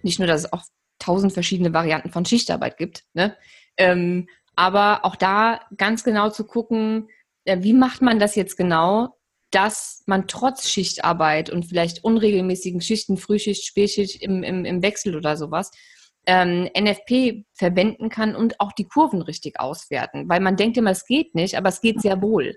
Nicht 0.03 0.19
nur, 0.19 0.27
dass 0.27 0.45
es 0.45 0.53
auch 0.53 0.65
tausend 0.99 1.33
verschiedene 1.33 1.73
Varianten 1.73 2.11
von 2.11 2.25
Schichtarbeit 2.25 2.76
gibt. 2.76 3.05
Ne? 3.15 3.37
Ähm, 3.76 4.29
aber 4.55 5.05
auch 5.05 5.17
da 5.17 5.61
ganz 5.76 6.05
genau 6.05 6.31
zu 6.31 6.45
gucken, 6.45 7.09
äh, 7.45 7.59
wie 7.61 7.75
macht 7.75 8.03
man 8.03 8.19
das 8.19 8.35
jetzt 8.35 8.57
genau, 8.57 9.17
dass 9.50 10.03
man 10.07 10.26
trotz 10.26 10.69
Schichtarbeit 10.69 11.50
und 11.50 11.65
vielleicht 11.65 12.05
unregelmäßigen 12.05 12.81
Schichten, 12.81 13.17
Frühschicht, 13.17 13.65
Spätschicht 13.65 14.23
im, 14.23 14.43
im, 14.43 14.65
im 14.65 14.83
Wechsel 14.83 15.17
oder 15.17 15.37
sowas, 15.37 15.71
ähm, 16.26 16.69
NFP 16.76 17.45
verwenden 17.53 18.09
kann 18.09 18.35
und 18.35 18.61
auch 18.61 18.73
die 18.73 18.85
Kurven 18.88 19.23
richtig 19.23 19.61
auswerten. 19.61 20.29
Weil 20.29 20.41
man 20.41 20.57
denkt 20.57 20.76
immer, 20.76 20.91
es 20.91 21.07
geht 21.07 21.35
nicht, 21.35 21.57
aber 21.57 21.69
es 21.69 21.81
geht 21.81 22.00
sehr 22.00 22.21
wohl. 22.21 22.57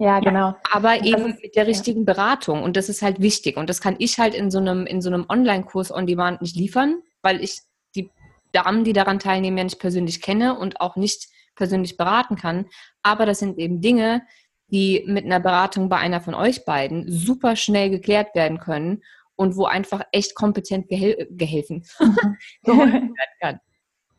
Ja, 0.00 0.18
genau. 0.18 0.48
Ja, 0.48 0.60
aber 0.72 1.04
eben 1.04 1.26
ist, 1.26 1.42
mit 1.42 1.56
der 1.56 1.66
richtigen 1.66 2.00
ja. 2.00 2.14
Beratung. 2.14 2.62
Und 2.62 2.78
das 2.78 2.88
ist 2.88 3.02
halt 3.02 3.20
wichtig. 3.20 3.58
Und 3.58 3.68
das 3.68 3.82
kann 3.82 3.96
ich 3.98 4.18
halt 4.18 4.34
in 4.34 4.50
so 4.50 4.58
einem, 4.58 4.86
in 4.86 5.02
so 5.02 5.10
einem 5.10 5.26
Online-Kurs 5.28 5.92
on 5.92 6.06
Demand 6.06 6.40
nicht 6.40 6.56
liefern, 6.56 7.02
weil 7.20 7.44
ich 7.44 7.60
die 7.94 8.08
Damen, 8.52 8.82
die 8.84 8.94
daran 8.94 9.18
teilnehmen, 9.18 9.58
ja 9.58 9.64
nicht 9.64 9.78
persönlich 9.78 10.22
kenne 10.22 10.58
und 10.58 10.80
auch 10.80 10.96
nicht 10.96 11.28
persönlich 11.54 11.98
beraten 11.98 12.36
kann. 12.36 12.64
Aber 13.02 13.26
das 13.26 13.40
sind 13.40 13.58
eben 13.58 13.82
Dinge, 13.82 14.22
die 14.68 15.04
mit 15.06 15.26
einer 15.26 15.38
Beratung 15.38 15.90
bei 15.90 15.98
einer 15.98 16.22
von 16.22 16.34
euch 16.34 16.64
beiden 16.64 17.04
super 17.12 17.54
schnell 17.54 17.90
geklärt 17.90 18.34
werden 18.34 18.58
können 18.58 19.02
und 19.36 19.54
wo 19.56 19.66
einfach 19.66 20.00
echt 20.12 20.34
kompetent 20.34 20.88
gehel 20.88 21.28
gehelfen 21.30 21.84
werden 22.62 23.14
kann. 23.38 23.60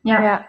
Ja. 0.03 0.23
ja. 0.23 0.45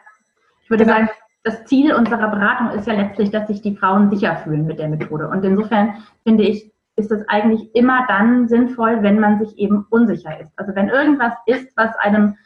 Ich 0.63 0.69
würde 0.69 0.85
genau. 0.85 0.99
sagen, 0.99 1.11
das 1.45 1.65
Ziel 1.65 1.93
unserer 1.95 2.29
Beratung 2.29 2.71
ist 2.71 2.87
ja 2.87 2.95
letztlich, 2.95 3.31
dass 3.31 3.49
sich 3.49 3.63
die 3.63 3.77
Frauen 3.77 4.11
sicher 4.11 4.37
fühlen 4.37 4.67
mit 4.67 4.79
der 4.79 4.89
Methode. 4.89 5.29
Und 5.29 5.45
insofern 5.45 5.95
finde 6.25 6.45
ich, 6.45 6.73
ist 6.97 7.11
es 7.11 7.29
eigentlich 7.29 7.75
immer 7.75 8.05
dann 8.07 8.49
sinnvoll, 8.49 9.03
wenn 9.03 9.19
man 9.19 9.39
sich 9.39 9.59
eben 9.59 9.87
unsicher 9.91 10.39
ist. 10.41 10.53
Also 10.57 10.75
wenn 10.75 10.89
irgendwas 10.89 11.33
ist, 11.47 11.77
was 11.77 11.97
einem 11.97 12.37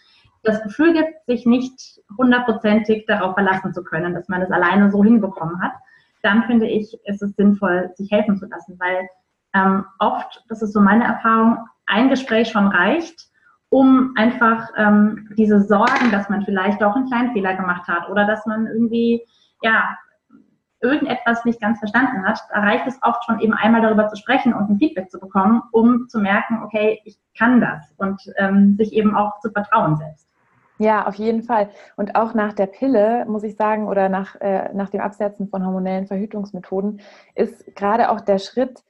das 0.44 0.62
Gefühl 0.62 0.92
gibt, 0.92 1.26
sich 1.26 1.44
nicht 1.44 2.00
hundertprozentig 2.16 3.04
darauf 3.06 3.34
verlassen 3.34 3.74
zu 3.74 3.82
können, 3.82 4.14
dass 4.14 4.28
man 4.28 4.42
es 4.42 4.50
alleine 4.50 4.90
so 4.90 5.02
hinbekommen 5.02 5.60
hat, 5.60 5.72
dann 6.22 6.44
finde 6.44 6.66
ich, 6.66 6.96
ist 7.04 7.22
es 7.22 7.34
sinnvoll, 7.34 7.90
sich 7.96 8.10
helfen 8.10 8.38
zu 8.38 8.46
lassen, 8.46 8.78
weil 8.78 9.08
ähm, 9.54 9.84
oft, 9.98 10.44
das 10.48 10.62
ist 10.62 10.72
so 10.72 10.80
meine 10.80 11.04
Erfahrung, 11.04 11.58
ein 11.86 12.08
Gespräch 12.08 12.48
schon 12.48 12.68
reicht, 12.68 13.28
um 13.76 14.14
einfach 14.16 14.70
ähm, 14.78 15.28
diese 15.36 15.60
Sorgen, 15.60 16.10
dass 16.10 16.30
man 16.30 16.46
vielleicht 16.46 16.82
auch 16.82 16.96
einen 16.96 17.08
kleinen 17.08 17.32
Fehler 17.32 17.54
gemacht 17.54 17.86
hat 17.86 18.08
oder 18.08 18.26
dass 18.26 18.46
man 18.46 18.66
irgendwie, 18.66 19.22
ja, 19.60 19.94
irgendetwas 20.80 21.44
nicht 21.44 21.60
ganz 21.60 21.78
verstanden 21.78 22.24
hat, 22.24 22.40
da 22.54 22.60
reicht 22.60 22.86
es 22.86 22.98
oft 23.02 23.22
schon 23.26 23.38
eben 23.40 23.52
einmal 23.52 23.82
darüber 23.82 24.08
zu 24.08 24.16
sprechen 24.16 24.54
und 24.54 24.70
ein 24.70 24.78
Feedback 24.78 25.10
zu 25.10 25.20
bekommen, 25.20 25.60
um 25.72 26.08
zu 26.08 26.20
merken, 26.20 26.62
okay, 26.64 27.02
ich 27.04 27.18
kann 27.36 27.60
das 27.60 27.92
und 27.98 28.22
ähm, 28.38 28.76
sich 28.78 28.94
eben 28.94 29.14
auch 29.14 29.40
zu 29.40 29.50
vertrauen 29.50 29.98
selbst. 29.98 30.26
Ja, 30.78 31.06
auf 31.06 31.16
jeden 31.16 31.42
Fall. 31.42 31.68
Und 31.96 32.16
auch 32.16 32.32
nach 32.32 32.54
der 32.54 32.68
Pille, 32.68 33.26
muss 33.26 33.42
ich 33.42 33.56
sagen, 33.56 33.88
oder 33.88 34.08
nach, 34.08 34.40
äh, 34.40 34.72
nach 34.72 34.88
dem 34.88 35.02
Absetzen 35.02 35.48
von 35.48 35.66
hormonellen 35.66 36.06
Verhütungsmethoden, 36.06 37.00
ist 37.34 37.76
gerade 37.76 38.08
auch 38.10 38.22
der 38.22 38.38
Schritt, 38.38 38.82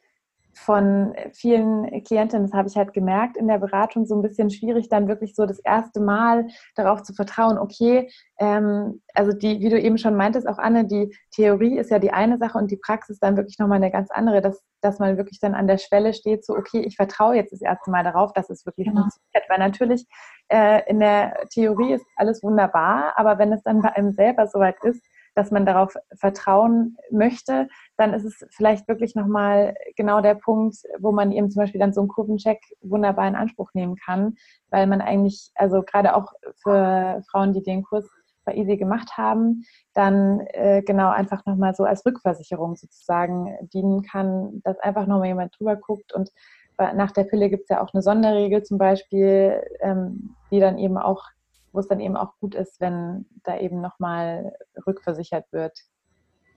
von 0.57 1.15
vielen 1.33 2.03
Klientinnen, 2.05 2.47
das 2.47 2.57
habe 2.57 2.69
ich 2.69 2.77
halt 2.77 2.95
gemerkt 2.95 3.37
in 3.37 3.47
der 3.47 3.59
Beratung, 3.59 4.07
so 4.07 4.15
ein 4.17 4.23
bisschen 4.23 4.49
schwierig, 4.49 4.89
dann 4.89 5.07
wirklich 5.07 5.35
so 5.35 5.45
das 5.45 5.59
erste 5.59 6.01
Mal 6.01 6.47
darauf 6.75 7.03
zu 7.03 7.13
vertrauen, 7.13 7.59
okay, 7.59 8.11
ähm, 8.39 9.03
also 9.15 9.33
die, 9.33 9.61
wie 9.61 9.69
du 9.69 9.79
eben 9.79 9.99
schon 9.99 10.17
meintest, 10.17 10.49
auch 10.49 10.59
Anne, 10.59 10.87
die 10.87 11.15
Theorie 11.31 11.77
ist 11.77 11.91
ja 11.91 11.99
die 11.99 12.11
eine 12.11 12.39
Sache 12.39 12.57
und 12.57 12.71
die 12.71 12.79
Praxis 12.79 13.19
dann 13.19 13.37
wirklich 13.37 13.59
nochmal 13.59 13.77
eine 13.77 13.91
ganz 13.91 14.11
andere, 14.11 14.41
dass, 14.41 14.63
dass 14.81 14.99
man 14.99 15.19
wirklich 15.19 15.41
dann 15.41 15.55
an 15.55 15.67
der 15.67 15.79
Schwelle 15.79 16.15
steht, 16.15 16.45
so, 16.45 16.55
okay, 16.55 16.81
ich 16.81 16.97
vertraue 16.97 17.37
jetzt 17.37 17.53
das 17.53 17.61
erste 17.61 17.91
Mal 17.91 18.03
darauf, 18.03 18.33
dass 18.33 18.49
es 18.49 18.65
wirklich 18.65 18.89
genau. 18.89 19.03
funktioniert, 19.03 19.51
weil 19.51 19.59
natürlich 19.59 20.07
äh, 20.49 20.89
in 20.89 21.01
der 21.01 21.47
Theorie 21.53 21.93
ist 21.93 22.07
alles 22.17 22.43
wunderbar, 22.43 23.13
aber 23.17 23.39
wenn 23.39 23.53
es 23.53 23.63
dann 23.63 23.83
bei 23.83 23.95
einem 23.95 24.13
selber 24.13 24.47
soweit 24.47 24.83
ist, 24.85 25.05
dass 25.37 25.51
man 25.51 25.67
darauf 25.67 25.95
vertrauen 26.15 26.97
möchte, 27.11 27.69
dann 27.97 28.15
ist 28.15 28.25
es 28.25 28.45
vielleicht 28.51 28.89
wirklich 28.89 29.15
nochmal 29.15 29.75
genau 29.95 30.21
der 30.23 30.35
Punkt, 30.35 30.79
wo 30.99 31.13
man 31.13 31.31
eben 31.31 31.51
zum 31.51 31.61
Beispiel 31.61 31.79
dann 31.79 31.93
so 31.93 32.01
einen 32.01 32.09
Kurvencheck 32.09 32.59
wunderbar 32.81 33.29
in 33.29 33.37
Anspruch 33.37 33.71
nehmen 33.75 33.97
kann, 33.97 34.37
weil 34.71 34.87
man 34.87 35.01
eigentlich, 35.01 35.53
also 35.55 35.83
gerade 35.83 36.17
auch 36.17 36.33
für 36.63 37.23
Frauen, 37.31 37.53
die 37.53 37.63
den 37.63 37.83
Kurs 37.83 38.09
bei 38.47 38.55
Easy 38.55 38.79
gemacht 38.79 39.19
haben, 39.19 39.65
dann 39.93 40.41
äh, 40.53 40.83
genau 40.83 41.11
einfach 41.11 41.45
nochmal 41.45 41.75
so 41.75 41.85
als 41.85 42.07
Rückversicherung 42.07 42.77
sozusagen 42.77 43.59
dienen 43.75 44.03
kann, 44.03 44.63
dass 44.65 44.79
einfach 44.79 45.07
nochmal 45.07 45.29
jemand 45.29 45.59
drüber 45.59 45.77
guckt. 45.77 46.15
Und 46.15 46.31
nach 46.79 47.11
der 47.11 47.25
Pille 47.25 47.49
gibt 47.49 47.65
es 47.65 47.69
ja 47.71 47.83
auch 47.83 47.93
eine 47.95 48.03
Sonderregel 48.03 48.63
zum 48.63 48.77
Beispiel, 48.77 49.63
ähm, 49.81 50.37
die 50.51 50.61
dann 50.61 50.79
eben 50.79 50.99
auch 50.99 51.25
wo 51.73 51.81
es 51.81 51.89
dann 51.89 52.01
eben 52.01 52.17
auch 52.17 52.33
gut 52.41 52.55
ist, 52.55 52.81
wenn 52.81 53.27
da 53.45 53.59
eben 53.59 53.81
nochmal 53.81 54.57
rückversichert 54.87 55.53
wird. 55.53 55.79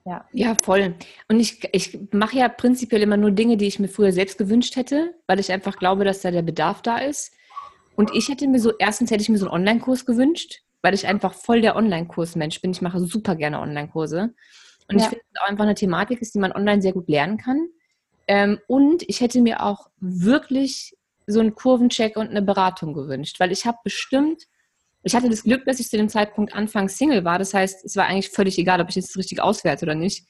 Ja. 0.06 0.24
ja, 0.32 0.54
voll. 0.54 0.94
Und 1.28 1.40
ich, 1.40 1.68
ich 1.72 1.98
mache 2.12 2.38
ja 2.38 2.48
prinzipiell 2.48 3.02
immer 3.02 3.18
nur 3.18 3.32
Dinge, 3.32 3.56
die 3.56 3.66
ich 3.66 3.78
mir 3.78 3.88
früher 3.88 4.12
selbst 4.12 4.38
gewünscht 4.38 4.76
hätte, 4.76 5.14
weil 5.26 5.38
ich 5.38 5.52
einfach 5.52 5.76
glaube, 5.76 6.04
dass 6.04 6.22
da 6.22 6.30
der 6.30 6.42
Bedarf 6.42 6.80
da 6.80 6.98
ist. 6.98 7.34
Und 7.96 8.14
ich 8.14 8.28
hätte 8.28 8.48
mir 8.48 8.60
so, 8.60 8.72
erstens 8.78 9.10
hätte 9.10 9.22
ich 9.22 9.28
mir 9.28 9.36
so 9.36 9.46
einen 9.46 9.54
Online-Kurs 9.54 10.06
gewünscht, 10.06 10.62
weil 10.80 10.94
ich 10.94 11.06
einfach 11.06 11.34
voll 11.34 11.60
der 11.60 11.76
Online-Kurs-Mensch 11.76 12.62
bin. 12.62 12.70
Ich 12.70 12.80
mache 12.80 12.98
super 13.00 13.36
gerne 13.36 13.60
Online-Kurse. 13.60 14.34
Und 14.88 14.98
ja. 14.98 15.04
ich 15.04 15.08
finde, 15.08 15.24
dass 15.32 15.42
auch 15.42 15.48
einfach 15.48 15.64
eine 15.64 15.74
Thematik 15.74 16.22
ist, 16.22 16.34
die 16.34 16.38
man 16.38 16.52
online 16.52 16.80
sehr 16.80 16.92
gut 16.92 17.08
lernen 17.08 17.36
kann. 17.36 17.68
Ähm, 18.26 18.58
und 18.68 19.02
ich 19.06 19.20
hätte 19.20 19.40
mir 19.40 19.62
auch 19.62 19.88
wirklich 20.00 20.96
so 21.26 21.40
einen 21.40 21.54
Kurvencheck 21.54 22.16
und 22.16 22.30
eine 22.30 22.42
Beratung 22.42 22.94
gewünscht, 22.94 23.38
weil 23.38 23.52
ich 23.52 23.66
habe 23.66 23.78
bestimmt 23.84 24.44
ich 25.02 25.14
hatte 25.14 25.30
das 25.30 25.44
Glück, 25.44 25.64
dass 25.64 25.80
ich 25.80 25.88
zu 25.88 25.96
dem 25.96 26.08
Zeitpunkt 26.08 26.54
anfangs 26.54 26.98
Single 26.98 27.24
war. 27.24 27.38
Das 27.38 27.54
heißt, 27.54 27.84
es 27.84 27.96
war 27.96 28.06
eigentlich 28.06 28.30
völlig 28.30 28.58
egal, 28.58 28.80
ob 28.80 28.88
ich 28.90 28.96
jetzt 28.96 29.16
richtig 29.16 29.40
auswerte 29.40 29.86
oder 29.86 29.94
nicht. 29.94 30.26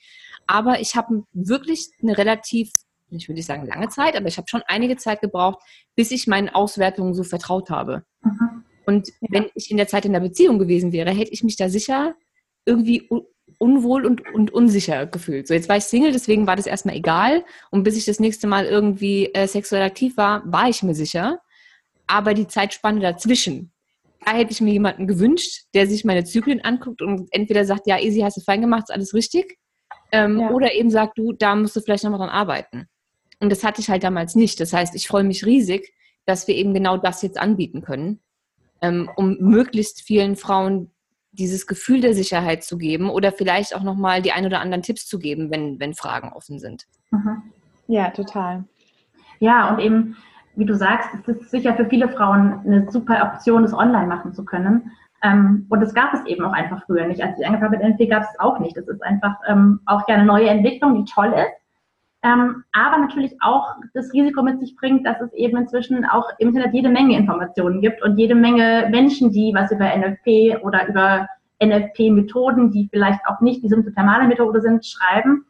Aber 0.46 0.80
ich 0.80 0.94
habe 0.96 1.24
wirklich 1.32 1.88
eine 2.02 2.16
relativ, 2.16 2.72
ich 3.10 3.28
würde 3.28 3.38
nicht 3.38 3.46
sagen 3.46 3.66
lange 3.66 3.88
Zeit, 3.88 4.16
aber 4.16 4.28
ich 4.28 4.36
habe 4.36 4.48
schon 4.48 4.62
einige 4.66 4.96
Zeit 4.96 5.20
gebraucht, 5.20 5.58
bis 5.96 6.10
ich 6.10 6.26
meinen 6.26 6.48
Auswertungen 6.48 7.14
so 7.14 7.24
vertraut 7.24 7.70
habe. 7.70 8.04
Mhm. 8.22 8.64
Und 8.86 9.08
ja. 9.08 9.28
wenn 9.30 9.46
ich 9.54 9.70
in 9.70 9.76
der 9.76 9.88
Zeit 9.88 10.04
in 10.04 10.12
der 10.12 10.20
Beziehung 10.20 10.58
gewesen 10.58 10.92
wäre, 10.92 11.10
hätte 11.10 11.32
ich 11.32 11.42
mich 11.42 11.56
da 11.56 11.68
sicher 11.68 12.14
irgendwie 12.64 13.08
unwohl 13.58 14.06
und, 14.06 14.22
und 14.32 14.52
unsicher 14.52 15.06
gefühlt. 15.06 15.48
So, 15.48 15.54
jetzt 15.54 15.68
war 15.68 15.76
ich 15.76 15.84
Single, 15.84 16.12
deswegen 16.12 16.46
war 16.46 16.56
das 16.56 16.66
erstmal 16.66 16.96
egal. 16.96 17.44
Und 17.70 17.82
bis 17.82 17.96
ich 17.96 18.04
das 18.04 18.20
nächste 18.20 18.46
Mal 18.46 18.66
irgendwie 18.66 19.26
äh, 19.34 19.46
sexuell 19.46 19.82
aktiv 19.82 20.16
war, 20.16 20.42
war 20.50 20.68
ich 20.68 20.82
mir 20.82 20.94
sicher. 20.94 21.40
Aber 22.06 22.34
die 22.34 22.46
Zeitspanne 22.46 23.00
dazwischen, 23.00 23.72
da 24.24 24.32
hätte 24.32 24.52
ich 24.52 24.60
mir 24.60 24.72
jemanden 24.72 25.06
gewünscht, 25.06 25.64
der 25.74 25.86
sich 25.86 26.04
meine 26.04 26.24
Zyklen 26.24 26.60
anguckt 26.62 27.02
und 27.02 27.28
entweder 27.32 27.64
sagt, 27.64 27.86
ja, 27.86 27.98
easy, 27.98 28.20
hast 28.20 28.36
du 28.36 28.40
fein 28.42 28.60
gemacht, 28.60 28.84
ist 28.84 28.94
alles 28.94 29.14
richtig. 29.14 29.58
Ähm, 30.12 30.40
ja. 30.40 30.50
Oder 30.50 30.74
eben 30.74 30.90
sagt, 30.90 31.18
du, 31.18 31.32
da 31.32 31.54
musst 31.54 31.76
du 31.76 31.80
vielleicht 31.80 32.04
nochmal 32.04 32.20
dran 32.20 32.28
arbeiten. 32.28 32.86
Und 33.40 33.50
das 33.50 33.64
hatte 33.64 33.80
ich 33.80 33.88
halt 33.88 34.04
damals 34.04 34.34
nicht. 34.34 34.60
Das 34.60 34.72
heißt, 34.72 34.94
ich 34.94 35.08
freue 35.08 35.24
mich 35.24 35.46
riesig, 35.46 35.92
dass 36.26 36.46
wir 36.46 36.54
eben 36.54 36.74
genau 36.74 36.96
das 36.96 37.22
jetzt 37.22 37.38
anbieten 37.38 37.80
können, 37.80 38.20
ähm, 38.82 39.10
um 39.16 39.36
möglichst 39.40 40.02
vielen 40.02 40.36
Frauen 40.36 40.90
dieses 41.32 41.66
Gefühl 41.66 42.00
der 42.00 42.14
Sicherheit 42.14 42.64
zu 42.64 42.76
geben 42.76 43.08
oder 43.08 43.32
vielleicht 43.32 43.74
auch 43.74 43.82
nochmal 43.82 44.20
die 44.20 44.32
ein 44.32 44.46
oder 44.46 44.60
anderen 44.60 44.82
Tipps 44.82 45.06
zu 45.06 45.18
geben, 45.18 45.50
wenn, 45.50 45.78
wenn 45.78 45.94
Fragen 45.94 46.32
offen 46.32 46.58
sind. 46.58 46.86
Mhm. 47.10 47.42
Ja, 47.86 48.10
total. 48.10 48.64
Ja, 49.38 49.72
und 49.72 49.80
eben, 49.80 50.16
wie 50.56 50.64
du 50.64 50.74
sagst, 50.74 51.08
es 51.14 51.28
ist 51.28 51.50
sicher 51.50 51.74
für 51.74 51.86
viele 51.86 52.08
Frauen 52.08 52.60
eine 52.64 52.90
super 52.90 53.22
Option, 53.32 53.62
das 53.62 53.72
online 53.72 54.06
machen 54.06 54.32
zu 54.34 54.44
können. 54.44 54.90
Ähm, 55.22 55.66
und 55.68 55.80
das 55.80 55.94
gab 55.94 56.14
es 56.14 56.24
eben 56.26 56.44
auch 56.44 56.52
einfach 56.52 56.84
früher 56.86 57.06
nicht. 57.06 57.22
Als 57.22 57.38
ich 57.38 57.46
angefangen 57.46 57.72
habe 57.72 57.84
mit 57.84 57.98
NLP, 57.98 58.10
gab 58.10 58.22
es 58.22 58.40
auch 58.40 58.58
nicht. 58.58 58.76
Das 58.76 58.88
ist 58.88 59.02
einfach 59.02 59.36
ähm, 59.46 59.80
auch 59.86 60.08
ja 60.08 60.14
eine 60.14 60.24
neue 60.24 60.48
Entwicklung, 60.48 60.94
die 60.94 61.10
toll 61.10 61.32
ist. 61.34 61.60
Ähm, 62.22 62.64
aber 62.72 62.98
natürlich 62.98 63.34
auch 63.40 63.76
das 63.94 64.12
Risiko 64.12 64.42
mit 64.42 64.60
sich 64.60 64.76
bringt, 64.76 65.06
dass 65.06 65.20
es 65.20 65.32
eben 65.32 65.56
inzwischen 65.56 66.04
auch 66.04 66.28
im 66.38 66.48
Internet 66.48 66.74
jede 66.74 66.90
Menge 66.90 67.16
Informationen 67.16 67.80
gibt 67.80 68.02
und 68.02 68.18
jede 68.18 68.34
Menge 68.34 68.88
Menschen, 68.90 69.32
die 69.32 69.52
was 69.54 69.72
über 69.72 69.86
NLP 69.86 70.62
oder 70.62 70.86
über 70.88 71.26
NLP-Methoden, 71.62 72.70
die 72.72 72.88
vielleicht 72.90 73.20
auch 73.26 73.40
nicht 73.40 73.62
die 73.62 73.68
symptothermale 73.68 74.26
Methode 74.26 74.60
sind, 74.60 74.84
schreiben. 74.84 75.46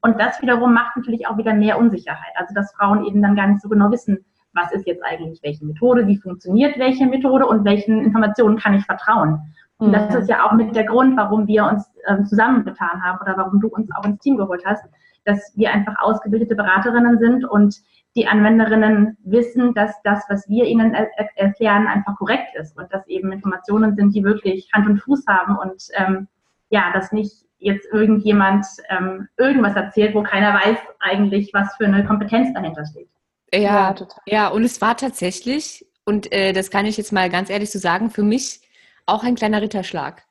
Und 0.00 0.20
das 0.20 0.40
wiederum 0.42 0.74
macht 0.74 0.96
natürlich 0.96 1.26
auch 1.26 1.38
wieder 1.38 1.54
mehr 1.54 1.78
Unsicherheit. 1.78 2.32
Also 2.36 2.54
dass 2.54 2.72
Frauen 2.74 3.04
eben 3.04 3.22
dann 3.22 3.36
gar 3.36 3.48
nicht 3.48 3.62
so 3.62 3.68
genau 3.68 3.90
wissen, 3.90 4.24
was 4.54 4.72
ist 4.72 4.86
jetzt 4.86 5.02
eigentlich 5.04 5.40
welche 5.42 5.64
Methode, 5.64 6.06
wie 6.06 6.16
funktioniert 6.16 6.78
welche 6.78 7.06
Methode 7.06 7.46
und 7.46 7.64
welchen 7.64 8.00
Informationen 8.00 8.58
kann 8.58 8.74
ich 8.74 8.84
vertrauen. 8.84 9.40
Und 9.78 9.88
mhm. 9.88 9.92
das 9.92 10.14
ist 10.14 10.28
ja 10.28 10.44
auch 10.46 10.52
mit 10.52 10.74
der 10.76 10.84
Grund, 10.84 11.16
warum 11.16 11.46
wir 11.46 11.64
uns 11.64 11.90
ähm, 12.06 12.24
zusammengetan 12.26 13.02
haben 13.02 13.18
oder 13.20 13.36
warum 13.36 13.60
du 13.60 13.68
uns 13.68 13.90
auch 13.96 14.04
ins 14.04 14.20
Team 14.20 14.36
geholt 14.36 14.62
hast, 14.64 14.84
dass 15.24 15.52
wir 15.56 15.72
einfach 15.72 15.94
ausgebildete 16.00 16.54
Beraterinnen 16.54 17.18
sind 17.18 17.44
und 17.44 17.76
die 18.14 18.26
Anwenderinnen 18.26 19.16
wissen, 19.24 19.72
dass 19.74 19.94
das, 20.02 20.24
was 20.28 20.48
wir 20.48 20.66
ihnen 20.66 20.94
er 20.94 21.08
erklären, 21.36 21.86
einfach 21.86 22.16
korrekt 22.16 22.54
ist 22.54 22.76
und 22.76 22.92
dass 22.92 23.06
eben 23.06 23.32
Informationen 23.32 23.96
sind, 23.96 24.14
die 24.14 24.22
wirklich 24.22 24.68
Hand 24.72 24.86
und 24.86 24.98
Fuß 24.98 25.24
haben 25.26 25.56
und 25.56 25.82
ähm, 25.94 26.28
ja, 26.68 26.92
dass 26.92 27.12
nicht 27.12 27.44
jetzt 27.58 27.86
irgendjemand 27.92 28.66
ähm, 28.88 29.28
irgendwas 29.36 29.76
erzählt, 29.76 30.14
wo 30.14 30.22
keiner 30.22 30.52
weiß 30.52 30.78
eigentlich, 31.00 31.54
was 31.54 31.74
für 31.76 31.86
eine 31.86 32.04
Kompetenz 32.04 32.52
dahinter 32.52 32.84
steht. 32.84 33.08
Ja, 33.54 33.60
ja, 33.60 33.92
total. 33.92 34.20
ja 34.26 34.48
und 34.48 34.64
es 34.64 34.80
war 34.80 34.96
tatsächlich, 34.96 35.86
und 36.04 36.32
äh, 36.32 36.52
das 36.52 36.70
kann 36.70 36.86
ich 36.86 36.96
jetzt 36.96 37.12
mal 37.12 37.30
ganz 37.30 37.50
ehrlich 37.50 37.70
so 37.70 37.78
sagen, 37.78 38.10
für 38.10 38.22
mich 38.22 38.60
auch 39.06 39.24
ein 39.24 39.34
kleiner 39.34 39.60
Ritterschlag, 39.60 40.24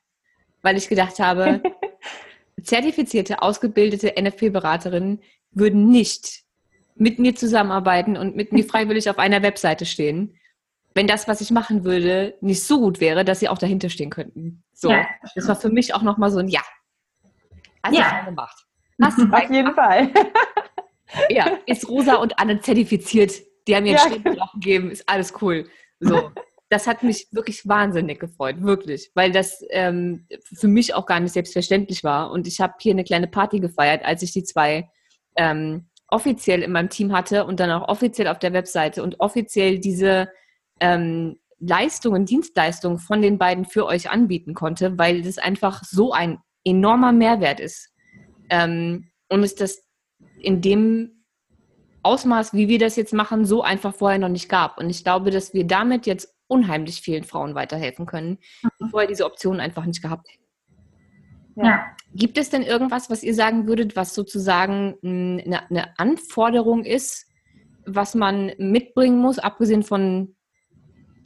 weil 0.62 0.76
ich 0.76 0.88
gedacht 0.88 1.18
habe, 1.18 1.62
zertifizierte, 2.62 3.42
ausgebildete 3.42 4.14
NFP-Beraterinnen 4.20 5.20
würden 5.52 5.88
nicht 5.88 6.42
mit 6.94 7.18
mir 7.18 7.34
zusammenarbeiten 7.34 8.16
und 8.16 8.36
mit 8.36 8.52
mir 8.52 8.64
freiwillig 8.68 9.08
auf 9.08 9.18
einer 9.18 9.42
Webseite 9.42 9.86
stehen, 9.86 10.36
wenn 10.94 11.06
das, 11.06 11.26
was 11.26 11.40
ich 11.40 11.50
machen 11.50 11.84
würde, 11.84 12.36
nicht 12.40 12.62
so 12.64 12.78
gut 12.80 13.00
wäre, 13.00 13.24
dass 13.24 13.40
sie 13.40 13.48
auch 13.48 13.58
dahinter 13.58 13.88
stehen 13.88 14.10
könnten. 14.10 14.62
So, 14.74 14.90
ja. 14.90 15.06
das 15.34 15.48
war 15.48 15.56
für 15.56 15.70
mich 15.70 15.94
auch 15.94 16.02
nochmal 16.02 16.30
so 16.30 16.38
ein 16.38 16.48
Ja. 16.48 16.60
Hast 17.82 17.96
ja. 17.96 18.20
du 18.20 18.26
gemacht. 18.26 18.66
Hast 19.02 19.18
du 19.18 19.32
auf 19.32 19.50
jeden 19.50 19.74
Fall. 19.74 20.10
Ja, 21.28 21.58
ist 21.66 21.88
Rosa 21.88 22.16
und 22.16 22.38
Anne 22.38 22.60
zertifiziert. 22.60 23.32
Die 23.66 23.76
haben 23.76 23.84
mir 23.84 23.92
ja, 23.92 24.04
einen 24.04 24.22
genau. 24.22 24.48
gegeben, 24.54 24.90
ist 24.90 25.08
alles 25.08 25.32
cool. 25.40 25.68
So 26.00 26.32
das 26.72 26.86
hat 26.86 27.02
mich 27.02 27.28
wirklich 27.32 27.68
wahnsinnig 27.68 28.18
gefreut, 28.18 28.62
wirklich, 28.62 29.10
weil 29.14 29.30
das 29.30 29.62
ähm, 29.68 30.26
für 30.42 30.68
mich 30.68 30.94
auch 30.94 31.04
gar 31.04 31.20
nicht 31.20 31.34
selbstverständlich 31.34 32.02
war. 32.02 32.30
Und 32.30 32.46
ich 32.46 32.62
habe 32.62 32.72
hier 32.80 32.92
eine 32.92 33.04
kleine 33.04 33.26
Party 33.26 33.60
gefeiert, 33.60 34.02
als 34.06 34.22
ich 34.22 34.32
die 34.32 34.42
zwei 34.42 34.88
ähm, 35.36 35.90
offiziell 36.08 36.62
in 36.62 36.72
meinem 36.72 36.88
Team 36.88 37.12
hatte 37.12 37.44
und 37.44 37.60
dann 37.60 37.70
auch 37.70 37.88
offiziell 37.88 38.26
auf 38.26 38.38
der 38.38 38.54
Webseite 38.54 39.02
und 39.02 39.20
offiziell 39.20 39.80
diese 39.80 40.30
ähm, 40.80 41.38
Leistungen, 41.58 42.24
Dienstleistungen 42.24 42.98
von 42.98 43.20
den 43.20 43.36
beiden 43.36 43.66
für 43.66 43.84
euch 43.84 44.08
anbieten 44.08 44.54
konnte, 44.54 44.96
weil 44.96 45.20
das 45.20 45.36
einfach 45.36 45.84
so 45.84 46.12
ein 46.12 46.38
enormer 46.64 47.12
Mehrwert 47.12 47.60
ist. 47.60 47.90
Ähm, 48.48 49.10
und 49.28 49.42
es 49.42 49.54
das 49.54 49.84
in 50.40 50.60
dem 50.60 51.24
Ausmaß, 52.02 52.52
wie 52.52 52.68
wir 52.68 52.78
das 52.78 52.96
jetzt 52.96 53.14
machen, 53.14 53.44
so 53.44 53.62
einfach 53.62 53.94
vorher 53.94 54.18
noch 54.18 54.28
nicht 54.28 54.48
gab. 54.48 54.78
Und 54.78 54.90
ich 54.90 55.04
glaube, 55.04 55.30
dass 55.30 55.54
wir 55.54 55.66
damit 55.66 56.06
jetzt 56.06 56.34
unheimlich 56.48 57.00
vielen 57.00 57.24
Frauen 57.24 57.54
weiterhelfen 57.54 58.06
können, 58.06 58.38
die 58.80 58.84
mhm. 58.84 58.90
vorher 58.90 59.08
diese 59.08 59.24
Option 59.24 59.60
einfach 59.60 59.86
nicht 59.86 60.02
gehabt 60.02 60.28
hätten. 60.28 60.42
Ja. 61.56 61.86
Gibt 62.14 62.38
es 62.38 62.50
denn 62.50 62.62
irgendwas, 62.62 63.10
was 63.10 63.22
ihr 63.22 63.34
sagen 63.34 63.66
würdet, 63.66 63.96
was 63.96 64.14
sozusagen 64.14 64.96
eine, 65.02 65.70
eine 65.70 65.98
Anforderung 65.98 66.84
ist, 66.84 67.26
was 67.86 68.14
man 68.14 68.52
mitbringen 68.58 69.18
muss, 69.18 69.38
abgesehen 69.38 69.82
von 69.82 70.36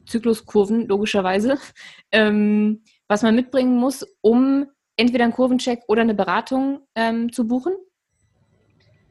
Zykluskurven, 0.07 0.87
logischerweise, 0.87 1.59
ähm, 2.13 2.83
was 3.09 3.23
man 3.23 3.35
mitbringen 3.35 3.77
muss, 3.77 4.07
um 4.21 4.67
entweder 4.97 5.25
einen 5.25 5.33
Kurvencheck 5.33 5.83
oder 5.89 6.03
eine 6.03 6.15
Beratung 6.15 6.81
ähm, 6.95 7.33
zu 7.33 7.47
buchen? 7.47 7.75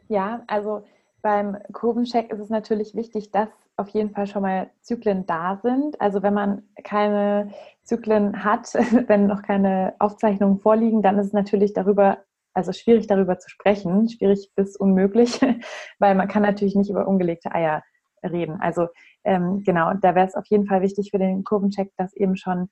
Ja, 0.07 0.43
also 0.47 0.83
beim 1.21 1.57
Kurvencheck 1.73 2.31
ist 2.31 2.39
es 2.39 2.49
natürlich 2.49 2.95
wichtig, 2.95 3.31
dass 3.31 3.49
auf 3.77 3.89
jeden 3.89 4.11
Fall 4.11 4.27
schon 4.27 4.43
mal 4.43 4.69
Zyklen 4.81 5.25
da 5.25 5.59
sind. 5.61 5.99
Also 5.99 6.23
wenn 6.23 6.33
man 6.33 6.63
keine 6.83 7.51
Zyklen 7.83 8.43
hat, 8.43 8.73
wenn 9.07 9.27
noch 9.27 9.41
keine 9.41 9.95
Aufzeichnungen 9.99 10.59
vorliegen, 10.59 11.01
dann 11.01 11.17
ist 11.17 11.27
es 11.27 11.33
natürlich 11.33 11.73
darüber, 11.73 12.19
also 12.53 12.71
schwierig 12.71 13.07
darüber 13.07 13.37
zu 13.39 13.49
sprechen, 13.49 14.07
schwierig 14.07 14.51
bis 14.55 14.77
unmöglich, 14.77 15.41
weil 15.99 16.15
man 16.15 16.27
kann 16.27 16.43
natürlich 16.43 16.75
nicht 16.75 16.89
über 16.89 17.07
ungelegte 17.07 17.53
Eier 17.53 17.83
reden. 18.23 18.59
Also 18.61 18.87
ähm, 19.23 19.63
genau, 19.63 19.93
da 19.93 20.15
wäre 20.15 20.27
es 20.27 20.35
auf 20.35 20.45
jeden 20.47 20.67
Fall 20.67 20.81
wichtig 20.81 21.11
für 21.11 21.19
den 21.19 21.43
Kurvencheck, 21.43 21.91
dass 21.97 22.13
eben 22.13 22.37
schon 22.37 22.69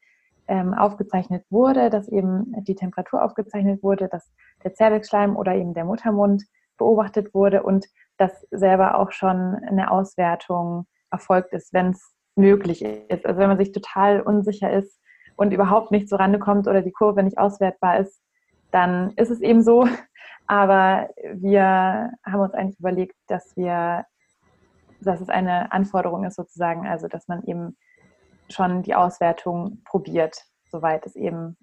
ähm, 0.48 0.74
aufgezeichnet 0.74 1.46
wurde, 1.50 1.89
dass 1.89 2.08
eben 2.08 2.54
die 2.63 2.76
Temperatur 2.76 3.24
aufgezeichnet 3.24 3.82
wurde, 3.82 4.08
dass 4.10 4.32
der 4.63 4.74
Zervixschleim 4.74 5.36
oder 5.36 5.56
eben 5.56 5.74
der 5.74 5.86
Muttermund 5.86 6.43
beobachtet 6.77 7.33
wurde 7.33 7.63
und 7.63 7.86
dass 8.17 8.45
selber 8.51 8.97
auch 8.97 9.12
schon 9.12 9.55
eine 9.67 9.91
Auswertung 9.91 10.86
erfolgt 11.12 11.53
ist, 11.53 11.73
wenn 11.73 11.91
es 11.91 12.13
möglich 12.36 12.83
ist. 12.83 13.25
Also 13.25 13.39
wenn 13.39 13.49
man 13.49 13.57
sich 13.57 13.71
total 13.71 14.21
unsicher 14.21 14.71
ist 14.71 14.99
und 15.36 15.53
überhaupt 15.53 15.91
nicht 15.91 16.09
zurande 16.09 16.39
kommt 16.39 16.67
oder 16.67 16.81
die 16.81 16.91
Kurve 16.91 17.23
nicht 17.23 17.38
auswertbar 17.38 17.99
ist, 17.99 18.21
dann 18.71 19.12
ist 19.15 19.29
es 19.29 19.41
eben 19.41 19.62
so. 19.62 19.88
Aber 20.47 21.09
wir 21.33 22.12
haben 22.25 22.39
uns 22.39 22.53
eigentlich 22.53 22.79
überlegt, 22.79 23.15
dass 23.27 23.55
wir, 23.55 24.05
dass 24.99 25.21
es 25.21 25.29
eine 25.29 25.71
Anforderung 25.71 26.25
ist 26.25 26.36
sozusagen, 26.36 26.86
also 26.86 27.07
dass 27.07 27.27
man 27.27 27.43
eben 27.43 27.77
schon 28.49 28.83
die 28.83 28.93
Auswertung 28.93 29.81
probiert, 29.86 30.38
soweit 30.69 31.05
es 31.05 31.15
eben 31.15 31.57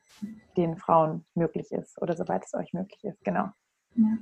den 0.56 0.76
Frauen 0.78 1.26
möglich 1.34 1.72
ist 1.72 2.00
oder 2.00 2.16
soweit 2.16 2.44
es 2.46 2.54
euch 2.54 2.72
möglich 2.72 3.04
ist. 3.04 3.22
Genau. 3.22 3.48
Ja 3.96 4.16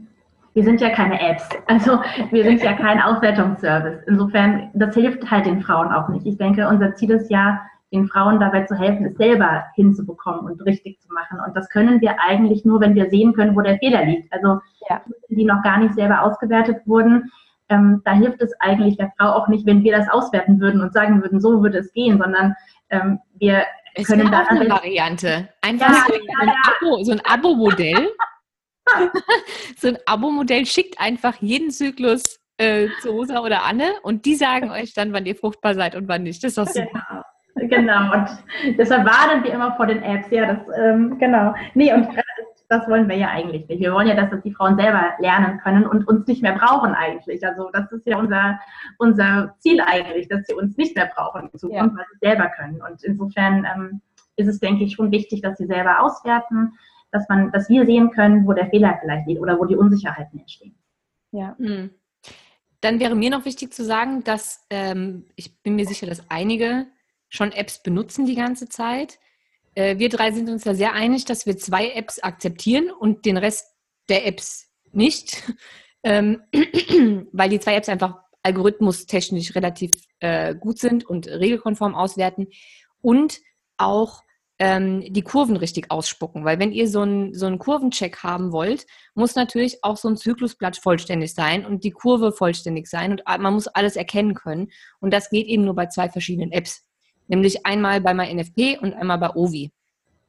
wir 0.58 0.64
sind 0.64 0.80
ja 0.80 0.90
keine 0.90 1.20
Apps. 1.20 1.48
Also 1.68 2.00
wir 2.32 2.42
sind 2.42 2.60
ja 2.64 2.72
kein 2.72 3.00
Auswertungsservice. 3.00 4.02
Insofern, 4.08 4.70
das 4.74 4.92
hilft 4.92 5.30
halt 5.30 5.46
den 5.46 5.62
Frauen 5.62 5.92
auch 5.92 6.08
nicht. 6.08 6.26
Ich 6.26 6.36
denke, 6.36 6.66
unser 6.66 6.96
Ziel 6.96 7.12
ist 7.12 7.30
ja, 7.30 7.60
den 7.92 8.08
Frauen 8.08 8.40
dabei 8.40 8.64
zu 8.64 8.74
helfen, 8.74 9.06
es 9.06 9.16
selber 9.16 9.64
hinzubekommen 9.76 10.40
und 10.40 10.60
richtig 10.66 11.00
zu 11.00 11.14
machen. 11.14 11.38
Und 11.46 11.56
das 11.56 11.68
können 11.70 12.00
wir 12.00 12.16
eigentlich 12.20 12.64
nur, 12.64 12.80
wenn 12.80 12.96
wir 12.96 13.08
sehen 13.08 13.34
können, 13.34 13.54
wo 13.54 13.60
der 13.60 13.78
Fehler 13.78 14.04
liegt. 14.04 14.32
Also 14.32 14.58
ja. 14.90 15.00
die 15.28 15.44
noch 15.44 15.62
gar 15.62 15.78
nicht 15.78 15.94
selber 15.94 16.22
ausgewertet 16.22 16.78
wurden, 16.86 17.30
ähm, 17.68 18.02
da 18.04 18.12
hilft 18.12 18.42
es 18.42 18.52
eigentlich 18.58 18.96
der 18.96 19.12
Frau 19.16 19.30
auch 19.30 19.46
nicht, 19.46 19.64
wenn 19.64 19.84
wir 19.84 19.96
das 19.96 20.10
auswerten 20.10 20.60
würden 20.60 20.80
und 20.80 20.92
sagen 20.92 21.22
würden, 21.22 21.40
so 21.40 21.62
würde 21.62 21.78
es 21.78 21.92
gehen, 21.92 22.18
sondern 22.18 22.56
ähm, 22.90 23.20
wir 23.38 23.62
es 23.94 24.08
können 24.08 24.30
da 24.30 24.44
eine 24.48 24.68
Variante. 24.68 25.48
Einfach 25.62 25.88
ja, 25.88 26.04
so, 26.08 26.14
ein 26.40 26.50
Abo, 26.50 27.04
so 27.04 27.12
ein 27.12 27.20
Abo-Modell. 27.24 28.08
so 29.76 29.88
ein 29.88 29.98
Abo-Modell 30.06 30.66
schickt 30.66 31.00
einfach 31.00 31.36
jeden 31.40 31.70
Zyklus 31.70 32.40
äh, 32.58 32.88
zu 33.00 33.10
Rosa 33.10 33.40
oder 33.40 33.64
Anne 33.64 33.92
und 34.02 34.24
die 34.24 34.34
sagen 34.34 34.70
euch 34.70 34.94
dann, 34.94 35.12
wann 35.12 35.26
ihr 35.26 35.36
fruchtbar 35.36 35.74
seid 35.74 35.94
und 35.94 36.08
wann 36.08 36.24
nicht. 36.24 36.42
Das 36.42 36.56
ist 36.56 36.58
doch 36.58 36.66
super. 36.66 37.24
Genau, 37.54 38.12
genau. 38.12 38.14
und 38.14 38.78
deshalb 38.78 39.04
warnen 39.04 39.42
wir 39.44 39.52
immer 39.52 39.74
vor 39.76 39.86
den 39.86 40.02
Apps. 40.02 40.30
Ja, 40.30 40.54
das, 40.54 40.58
ähm, 40.78 41.18
genau. 41.18 41.54
Nee, 41.74 41.92
und 41.92 42.08
das 42.68 42.86
wollen 42.88 43.08
wir 43.08 43.16
ja 43.16 43.28
eigentlich 43.28 43.66
nicht. 43.68 43.80
Wir 43.80 43.92
wollen 43.92 44.08
ja, 44.08 44.14
dass 44.14 44.30
das 44.30 44.42
die 44.42 44.52
Frauen 44.52 44.76
selber 44.76 45.14
lernen 45.18 45.58
können 45.58 45.86
und 45.86 46.06
uns 46.06 46.26
nicht 46.26 46.42
mehr 46.42 46.52
brauchen 46.52 46.94
eigentlich. 46.94 47.44
Also 47.44 47.70
das 47.72 47.90
ist 47.92 48.06
ja 48.06 48.18
unser, 48.18 48.60
unser 48.98 49.54
Ziel 49.58 49.80
eigentlich, 49.80 50.28
dass 50.28 50.46
sie 50.46 50.54
uns 50.54 50.76
nicht 50.76 50.94
mehr 50.94 51.10
brauchen 51.14 51.48
in 51.50 51.58
Zukunft, 51.58 51.92
ja. 51.92 51.96
weil 51.96 52.06
sie 52.12 52.18
selber 52.20 52.48
können. 52.50 52.82
Und 52.82 53.02
insofern 53.02 53.66
ähm, 53.74 54.00
ist 54.36 54.48
es, 54.48 54.60
denke 54.60 54.84
ich, 54.84 54.94
schon 54.94 55.10
wichtig, 55.10 55.40
dass 55.40 55.56
sie 55.56 55.66
selber 55.66 56.00
auswerten, 56.00 56.74
dass 57.10 57.28
man, 57.28 57.50
dass 57.52 57.68
wir 57.68 57.86
sehen 57.86 58.10
können, 58.10 58.46
wo 58.46 58.52
der 58.52 58.68
Fehler 58.68 58.98
vielleicht 59.00 59.26
liegt 59.26 59.40
oder 59.40 59.58
wo 59.58 59.64
die 59.64 59.76
Unsicherheiten 59.76 60.40
entstehen. 60.40 60.74
Ja. 61.32 61.56
Mhm. 61.58 61.90
Dann 62.80 63.00
wäre 63.00 63.16
mir 63.16 63.30
noch 63.30 63.44
wichtig 63.44 63.72
zu 63.72 63.84
sagen, 63.84 64.22
dass 64.24 64.64
ähm, 64.70 65.26
ich 65.34 65.60
bin 65.62 65.74
mir 65.74 65.86
sicher, 65.86 66.06
dass 66.06 66.30
einige 66.30 66.86
schon 67.28 67.52
Apps 67.52 67.82
benutzen 67.82 68.26
die 68.26 68.36
ganze 68.36 68.68
Zeit. 68.68 69.18
Äh, 69.74 69.98
wir 69.98 70.08
drei 70.08 70.30
sind 70.30 70.48
uns 70.48 70.64
da 70.64 70.74
sehr 70.74 70.92
einig, 70.92 71.24
dass 71.24 71.46
wir 71.46 71.56
zwei 71.56 71.90
Apps 71.90 72.20
akzeptieren 72.20 72.90
und 72.90 73.26
den 73.26 73.36
Rest 73.36 73.74
der 74.08 74.26
Apps 74.26 74.70
nicht, 74.92 75.42
ähm, 76.02 76.42
weil 77.32 77.50
die 77.50 77.60
zwei 77.60 77.74
Apps 77.74 77.88
einfach 77.88 78.16
algorithmustechnisch 78.42 79.54
relativ 79.54 80.06
äh, 80.20 80.54
gut 80.54 80.78
sind 80.78 81.04
und 81.04 81.26
regelkonform 81.26 81.94
auswerten 81.94 82.46
und 83.02 83.40
auch 83.76 84.22
ähm, 84.58 85.04
die 85.12 85.22
Kurven 85.22 85.56
richtig 85.56 85.90
ausspucken. 85.90 86.44
Weil 86.44 86.58
wenn 86.58 86.72
ihr 86.72 86.88
so 86.88 87.00
einen 87.00 87.34
so 87.34 87.46
einen 87.46 87.58
Kurvencheck 87.58 88.22
haben 88.22 88.52
wollt, 88.52 88.86
muss 89.14 89.34
natürlich 89.34 89.82
auch 89.82 89.96
so 89.96 90.08
ein 90.08 90.16
Zyklusblatt 90.16 90.76
vollständig 90.76 91.34
sein 91.34 91.64
und 91.64 91.84
die 91.84 91.90
Kurve 91.90 92.32
vollständig 92.32 92.88
sein 92.88 93.12
und 93.12 93.22
man 93.26 93.54
muss 93.54 93.68
alles 93.68 93.96
erkennen 93.96 94.34
können. 94.34 94.68
Und 95.00 95.12
das 95.12 95.30
geht 95.30 95.46
eben 95.46 95.64
nur 95.64 95.74
bei 95.74 95.86
zwei 95.86 96.08
verschiedenen 96.08 96.52
Apps. 96.52 96.84
Nämlich 97.28 97.66
einmal 97.66 98.00
bei 98.00 98.14
MyNFP 98.14 98.78
und 98.80 98.94
einmal 98.94 99.18
bei 99.18 99.30
Ovi. 99.34 99.70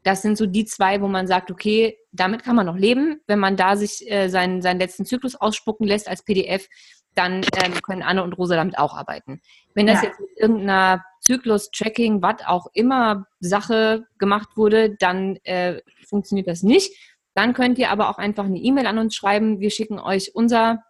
Das 0.04 0.22
sind 0.22 0.38
so 0.38 0.46
die 0.46 0.65
zwei, 0.65 1.02
wo 1.02 1.08
man 1.08 1.28
sagt, 1.28 1.52
okay, 1.52 1.98
damit 2.12 2.44
kann 2.44 2.56
man 2.56 2.65
noch 2.65 2.78
leben. 2.78 3.20
Wenn 3.28 3.39
man 3.39 3.58
da 3.58 3.76
sich 3.76 4.10
äh, 4.10 4.30
seinen, 4.30 4.62
seinen 4.62 4.80
letzten 4.80 5.06
Zyklus 5.06 5.36
ausspucken 5.36 5.86
lässt 5.86 6.08
als 6.08 6.24
PDF, 6.24 6.68
dann 7.15 7.41
ähm, 7.56 7.74
können 7.84 8.04
Anne 8.04 8.24
und 8.24 8.34
Rosa 8.34 8.56
damit 8.56 8.78
auch 8.78 8.95
arbeiten. 8.95 9.41
Wenn 9.74 9.88
das 9.88 10.02
ja. 10.02 10.10
jetzt 10.10 10.19
mit 10.19 10.30
irgendeiner 10.38 11.04
Zyklus-Tracking, 11.22 12.22
was 12.22 12.45
auch 12.45 12.67
immer 12.74 13.26
Sache 13.39 14.06
gemacht 14.17 14.50
wurde, 14.56 14.95
dann 14.95 15.38
äh, 15.43 15.82
funktioniert 16.08 16.48
das 16.48 16.63
nicht. 16.63 16.95
Dann 17.36 17.54
könnt 17.54 17.78
ihr 17.78 17.91
aber 17.91 18.10
auch 18.10 18.17
einfach 18.17 18.45
eine 18.45 18.60
E-Mail 18.60 18.88
an 18.88 18.98
uns 18.98 19.15
schreiben. 19.15 19.60
Wir 19.60 19.69
schicken 19.69 20.00
euch 20.00 20.34
unser 20.34 20.84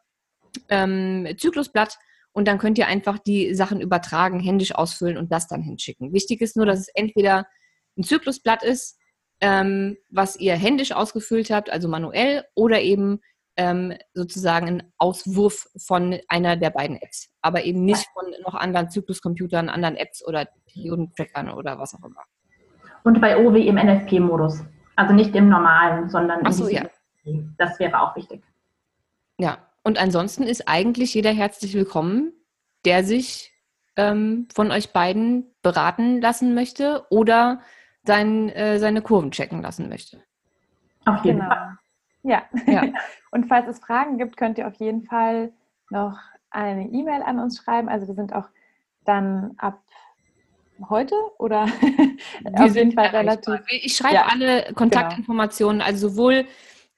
ähm, 0.69 1.27
Zyklusblatt 1.37 1.97
und 2.31 2.47
dann 2.47 2.57
könnt 2.57 2.77
ihr 2.77 2.87
einfach 2.87 3.19
die 3.19 3.53
Sachen 3.53 3.81
übertragen, 3.81 4.39
händisch 4.39 4.73
ausfüllen 4.73 5.17
und 5.17 5.31
das 5.31 5.47
dann 5.47 5.61
hinschicken. 5.61 6.13
Wichtig 6.13 6.41
ist 6.41 6.55
nur, 6.55 6.65
dass 6.65 6.79
es 6.79 6.87
entweder 6.93 7.47
ein 7.97 8.03
Zyklusblatt 8.03 8.63
ist, 8.63 8.97
ähm, 9.41 9.97
was 10.09 10.37
ihr 10.37 10.55
händisch 10.55 10.91
ausgefüllt 10.91 11.49
habt, 11.49 11.69
also 11.69 11.87
manuell, 11.87 12.43
oder 12.55 12.81
eben 12.81 13.21
ähm, 13.59 13.93
sozusagen 14.13 14.67
ein 14.67 14.93
Auswurf 14.97 15.67
von 15.75 16.17
einer 16.29 16.55
der 16.55 16.69
beiden 16.69 16.95
Apps, 16.95 17.29
aber 17.41 17.65
eben 17.65 17.83
nicht 17.83 18.07
von 18.13 18.23
noch 18.41 18.55
anderen 18.55 18.89
Zykluscomputern, 18.89 19.67
anderen 19.67 19.97
Apps 19.97 20.25
oder 20.25 20.47
Periodentrackern 20.71 21.49
oder 21.49 21.77
was 21.77 21.93
auch 21.93 22.05
immer. 22.05 22.23
Und 23.03 23.19
bei 23.19 23.37
OW 23.37 23.55
im 23.55 23.75
NFP-Modus, 23.75 24.63
also 24.95 25.13
nicht 25.13 25.35
im 25.35 25.49
normalen, 25.49 26.09
sondern 26.09 26.39
Ach 26.45 26.53
so, 26.53 26.69
ja. 26.69 26.83
Das 27.57 27.77
wäre 27.79 27.99
auch 27.99 28.15
wichtig. 28.15 28.41
Ja, 29.37 29.57
und 29.83 29.97
ansonsten 29.97 30.43
ist 30.43 30.69
eigentlich 30.69 31.13
jeder 31.13 31.31
herzlich 31.31 31.73
willkommen, 31.73 32.31
der 32.85 33.03
sich 33.03 33.51
ähm, 33.97 34.47
von 34.53 34.71
euch 34.71 34.93
beiden 34.93 35.53
beraten 35.61 36.21
lassen 36.21 36.55
möchte 36.55 37.05
oder 37.09 37.59
sein, 38.05 38.47
äh, 38.49 38.79
seine 38.79 39.01
Kurven 39.01 39.31
checken 39.31 39.61
lassen 39.61 39.89
möchte. 39.89 40.23
Auf 41.05 41.25
jeden 41.25 41.39
genau. 41.39 41.53
Fall. 41.53 41.77
Ja. 42.23 42.43
ja. 42.65 42.83
Und 43.31 43.47
falls 43.47 43.67
es 43.67 43.79
Fragen 43.79 44.17
gibt, 44.17 44.37
könnt 44.37 44.57
ihr 44.57 44.67
auf 44.67 44.75
jeden 44.75 45.03
Fall 45.03 45.51
noch 45.89 46.17
eine 46.51 46.87
E-Mail 46.89 47.21
an 47.21 47.39
uns 47.39 47.57
schreiben. 47.57 47.89
Also 47.89 48.07
wir 48.07 48.15
sind 48.15 48.33
auch 48.33 48.45
dann 49.05 49.53
ab 49.57 49.81
heute 50.89 51.15
oder 51.37 51.63
auf 52.53 52.75
jeden 52.75 52.93
Fall 52.93 53.07
relativ. 53.07 53.61
Ich 53.69 53.95
schreibe 53.95 54.15
ja, 54.15 54.27
alle. 54.31 54.73
Kontaktinformationen, 54.73 55.79
genau. 55.79 55.89
also 55.89 56.09
sowohl 56.09 56.45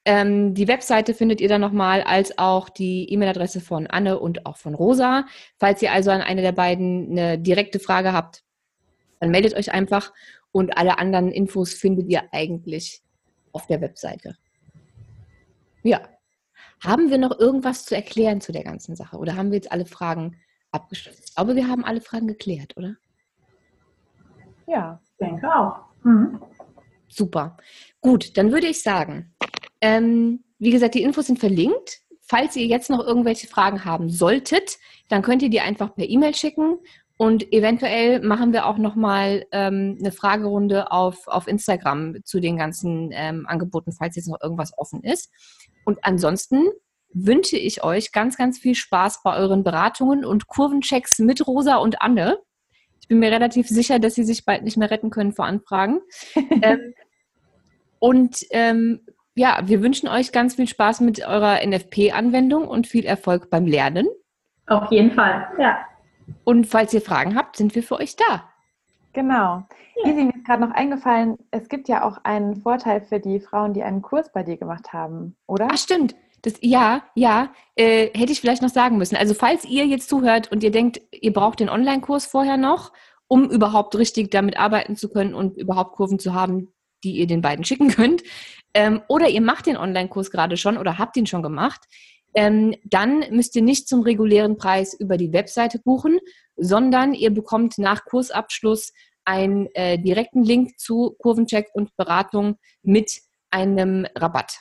ähm, 0.04 0.56
die 0.56 0.68
Webseite 0.68 1.14
findet 1.14 1.42
ihr 1.42 1.50
dann 1.50 1.62
nochmal, 1.62 2.02
als 2.02 2.38
auch 2.38 2.70
die 2.70 3.12
E-Mail-Adresse 3.12 3.62
von 3.62 3.88
Anne 3.88 4.20
und 4.20 4.46
auch 4.46 4.58
von 4.58 4.74
Rosa. 4.74 5.26
Falls 5.58 5.82
ihr 5.82 5.92
also 5.92 6.10
an 6.12 6.22
eine 6.22 6.42
der 6.42 6.54
beiden 6.54 7.12
eine 7.12 7.38
direkte 7.38 7.80
Frage 7.80 8.14
habt, 8.14 8.44
dann 9.20 9.30
meldet 9.30 9.56
euch 9.56 9.72
einfach 9.72 10.12
und 10.52 10.78
alle 10.78 10.98
anderen 10.98 11.32
Infos 11.32 11.74
findet 11.74 12.10
ihr 12.10 12.24
eigentlich 12.32 13.02
auf 13.52 13.68
der 13.68 13.82
Webseite. 13.82 14.36
Ja. 15.84 16.02
Haben 16.84 17.10
wir 17.10 17.18
noch 17.18 17.40
irgendwas 17.40 17.86
zu 17.86 17.96
erklären 17.96 18.42
zu 18.42 18.52
der 18.52 18.64
ganzen 18.64 18.96
Sache? 18.96 19.18
Oder 19.18 19.36
haben 19.36 19.52
wir 19.52 19.58
jetzt 19.58 19.72
alle 19.72 19.86
Fragen 19.86 20.38
abgeschlossen? 20.72 21.22
Ich 21.26 21.36
glaube, 21.36 21.56
wir 21.56 21.68
haben 21.68 21.86
alle 21.86 22.02
Fragen 22.02 22.28
geklärt, 22.28 22.76
oder? 22.76 22.96
Ja, 24.68 25.00
ich 25.04 25.18
denke 25.18 25.54
auch. 25.54 25.76
Mhm. 26.04 26.42
Super. 27.08 27.58
Gut, 28.00 28.38
dann 28.38 28.52
würde 28.52 28.68
ich 28.68 28.82
sagen, 28.82 29.36
ähm, 29.82 30.44
wie 30.60 30.72
gesagt, 30.72 30.96
die 30.96 31.04
Infos 31.04 31.28
sind 31.28 31.40
verlinkt. 31.40 32.02
Falls 32.22 32.56
ihr 32.56 32.66
jetzt 32.66 32.90
noch 32.90 33.06
irgendwelche 33.06 33.48
Fragen 33.48 33.84
haben 33.84 34.10
solltet, 34.10 34.78
dann 35.10 35.22
könnt 35.22 35.42
ihr 35.42 35.50
die 35.50 35.60
einfach 35.60 35.94
per 35.94 36.08
E-Mail 36.08 36.34
schicken 36.34 36.78
und 37.22 37.54
eventuell 37.54 38.20
machen 38.22 38.52
wir 38.52 38.66
auch 38.66 38.80
nochmal 38.80 39.46
ähm, 39.52 39.96
eine 40.00 40.12
Fragerunde 40.12 40.92
auf, 40.92 41.28
auf 41.28 41.48
Instagram 41.48 42.16
zu 42.24 42.40
den 42.40 42.58
ganzen 42.58 43.12
ähm, 43.14 43.46
Angeboten, 43.48 43.92
falls 43.92 44.16
jetzt 44.16 44.28
noch 44.28 44.42
irgendwas 44.42 44.76
offen 44.76 45.04
ist. 45.04 45.32
Und 45.86 46.00
ansonsten 46.02 46.70
wünsche 47.14 47.58
ich 47.58 47.84
euch 47.84 48.12
ganz, 48.12 48.38
ganz 48.38 48.58
viel 48.58 48.74
Spaß 48.74 49.22
bei 49.22 49.36
euren 49.38 49.64
Beratungen 49.64 50.26
und 50.26 50.48
Kurvenchecks 50.48 51.20
mit 51.20 51.46
Rosa 51.46 51.76
und 51.76 52.02
Anne. 52.02 52.40
Ich 53.00 53.08
bin 53.08 53.20
mir 53.20 53.32
relativ 53.32 53.68
sicher, 53.68 54.00
dass 54.00 54.16
sie 54.16 54.24
sich 54.24 54.44
bald 54.44 54.64
nicht 54.64 54.78
mehr 54.78 54.90
retten 54.90 55.12
können 55.12 55.32
vor 55.32 55.46
Anfragen. 55.46 56.00
ähm, 56.64 56.96
und 58.00 58.48
ähm, 58.50 59.06
ja, 59.36 59.62
wir 59.66 59.84
wünschen 59.84 60.10
euch 60.10 60.32
ganz 60.32 60.56
viel 60.56 60.68
Spaß 60.68 61.02
mit 61.02 61.24
eurer 61.24 61.60
NFP-Anwendung 61.64 62.68
und 62.68 62.88
viel 62.88 63.06
Erfolg 63.06 63.52
beim 63.52 63.68
Lernen. 63.68 64.08
Auf 64.66 64.92
jeden 64.92 65.12
Fall, 65.12 65.48
ja. 65.60 65.86
Und 66.44 66.68
falls 66.68 66.94
ihr 66.94 67.02
Fragen 67.02 67.36
habt, 67.36 67.58
sind 67.58 67.76
wir 67.76 67.84
für 67.84 68.00
euch 68.00 68.16
da. 68.16 68.50
Genau. 69.14 69.66
Ja. 69.96 70.06
Easy, 70.06 70.24
mir 70.24 70.36
ist 70.36 70.46
gerade 70.46 70.62
noch 70.66 70.72
eingefallen, 70.72 71.38
es 71.52 71.68
gibt 71.68 71.90
ja 71.90 72.04
auch 72.04 72.18
einen 72.24 72.56
Vorteil 72.62 73.02
für 73.02 73.20
die 73.20 73.40
Frauen, 73.40 73.74
die 73.74 73.84
einen 73.84 74.02
Kurs 74.02 74.32
bei 74.32 74.44
dir 74.44 74.58
gemacht 74.58 74.94
haben, 74.94 75.36
oder? 75.48 75.68
Ach, 75.72 75.78
stimmt. 75.78 76.16
Das, 76.44 76.56
ja, 76.62 77.04
ja, 77.14 77.52
äh, 77.76 78.10
hätte 78.18 78.32
ich 78.32 78.42
vielleicht 78.42 78.64
noch 78.64 78.70
sagen 78.70 78.98
müssen. 78.98 79.16
Also 79.16 79.34
falls 79.34 79.66
ihr 79.66 79.86
jetzt 79.86 80.10
zuhört 80.10 80.52
und 80.52 80.64
ihr 80.64 80.72
denkt, 80.72 81.02
ihr 81.12 81.34
braucht 81.34 81.60
den 81.60 81.70
Online-Kurs 81.70 82.26
vorher 82.26 82.58
noch, 82.58 82.94
um 83.28 83.50
überhaupt 83.50 83.96
richtig 83.96 84.32
damit 84.32 84.58
arbeiten 84.58 84.96
zu 84.96 85.10
können 85.10 85.36
und 85.36 85.58
überhaupt 85.58 85.96
Kurven 85.96 86.18
zu 86.18 86.34
haben, 86.34 86.74
die 87.04 87.14
ihr 87.14 87.28
den 87.28 87.42
beiden 87.42 87.64
schicken 87.64 87.90
könnt, 87.90 88.24
ähm, 88.74 89.02
oder 89.08 89.30
ihr 89.30 89.42
macht 89.42 89.68
den 89.68 89.78
Online-Kurs 89.78 90.32
gerade 90.32 90.58
schon 90.58 90.78
oder 90.78 90.98
habt 90.98 91.18
ihn 91.18 91.28
schon 91.28 91.44
gemacht, 91.44 91.82
ähm, 92.34 92.76
dann 92.86 93.26
müsst 93.32 93.56
ihr 93.56 93.62
nicht 93.62 93.88
zum 93.88 94.02
regulären 94.02 94.58
Preis 94.58 94.94
über 94.94 95.18
die 95.18 95.34
Webseite 95.34 95.80
buchen, 95.80 96.20
sondern 96.56 97.14
ihr 97.14 97.32
bekommt 97.32 97.78
nach 97.78 98.06
Kursabschluss 98.06 98.94
einen 99.26 99.68
äh, 99.74 100.00
direkten 100.00 100.44
Link 100.44 100.80
zu 100.80 101.16
Kurvencheck 101.20 101.70
und 101.74 101.96
Beratung 101.96 102.58
mit 102.82 103.22
einem 103.50 104.08
Rabatt. 104.16 104.60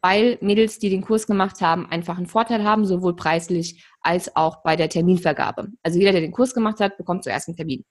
Weil 0.00 0.38
Mädels, 0.40 0.78
die 0.78 0.90
den 0.90 1.02
Kurs 1.02 1.26
gemacht 1.26 1.60
haben, 1.60 1.86
einfach 1.86 2.16
einen 2.16 2.26
Vorteil 2.26 2.64
haben, 2.64 2.86
sowohl 2.86 3.16
preislich 3.16 3.84
als 4.00 4.34
auch 4.36 4.62
bei 4.62 4.76
der 4.76 4.88
Terminvergabe. 4.88 5.68
Also 5.82 5.98
jeder, 5.98 6.12
der 6.12 6.20
den 6.20 6.32
Kurs 6.32 6.54
gemacht 6.54 6.78
hat, 6.78 6.96
bekommt 6.96 7.24
zuerst 7.24 7.48
einen 7.48 7.56
Termin. 7.56 7.84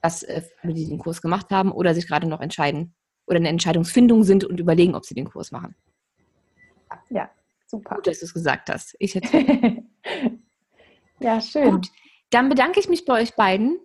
Das, 0.00 0.22
äh, 0.22 0.42
die 0.62 0.86
den 0.86 0.98
Kurs 0.98 1.20
gemacht 1.20 1.50
haben 1.50 1.70
oder 1.70 1.94
sich 1.94 2.08
gerade 2.08 2.26
noch 2.26 2.40
entscheiden 2.40 2.94
oder 3.26 3.36
eine 3.36 3.48
Entscheidungsfindung 3.48 4.24
sind 4.24 4.44
und 4.44 4.58
überlegen, 4.58 4.94
ob 4.94 5.04
sie 5.04 5.14
den 5.14 5.28
Kurs 5.28 5.50
machen. 5.50 5.74
Ja, 7.10 7.30
Super. 7.68 7.96
Gut, 7.96 8.06
dass 8.06 8.20
du 8.20 8.24
es 8.24 8.34
gesagt 8.34 8.70
hast. 8.70 8.96
Ich 8.98 9.14
hätte. 9.14 9.84
ja, 11.20 11.40
schön. 11.40 11.70
Gut, 11.70 11.88
dann 12.30 12.48
bedanke 12.48 12.80
ich 12.80 12.88
mich 12.88 13.04
bei 13.04 13.20
euch 13.20 13.34
beiden 13.36 13.78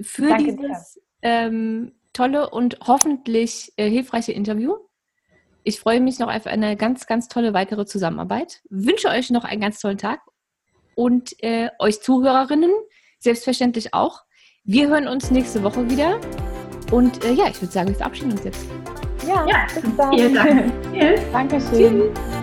für 0.00 0.28
Danke 0.28 0.56
dieses 0.56 1.00
ähm, 1.22 1.92
tolle 2.12 2.50
und 2.50 2.78
hoffentlich 2.86 3.72
äh, 3.76 3.88
hilfreiche 3.88 4.32
Interview. 4.32 4.76
Ich 5.64 5.80
freue 5.80 6.00
mich 6.00 6.18
noch 6.18 6.32
auf 6.32 6.46
eine 6.46 6.76
ganz, 6.76 7.06
ganz 7.06 7.28
tolle 7.28 7.54
weitere 7.54 7.86
Zusammenarbeit. 7.86 8.60
Wünsche 8.68 9.08
euch 9.08 9.30
noch 9.30 9.44
einen 9.44 9.60
ganz 9.60 9.80
tollen 9.80 9.98
Tag 9.98 10.20
und 10.94 11.42
äh, 11.42 11.70
euch 11.78 12.02
Zuhörerinnen 12.02 12.72
selbstverständlich 13.18 13.94
auch. 13.94 14.22
Wir 14.64 14.88
hören 14.88 15.08
uns 15.08 15.30
nächste 15.30 15.62
Woche 15.62 15.88
wieder. 15.88 16.20
Und 16.90 17.24
äh, 17.24 17.32
ja, 17.32 17.48
ich 17.48 17.60
würde 17.62 17.72
sagen, 17.72 17.88
wir 17.88 17.94
verabschieden 17.94 18.32
uns 18.32 18.44
jetzt. 18.44 18.66
Ja, 19.26 19.46
ja 19.46 19.66
bis 19.72 19.96
dann. 19.96 20.12
Vielen 20.12 20.34
Dank. 20.34 21.32
Dankeschön. 21.32 22.12
Tschüss. 22.14 22.41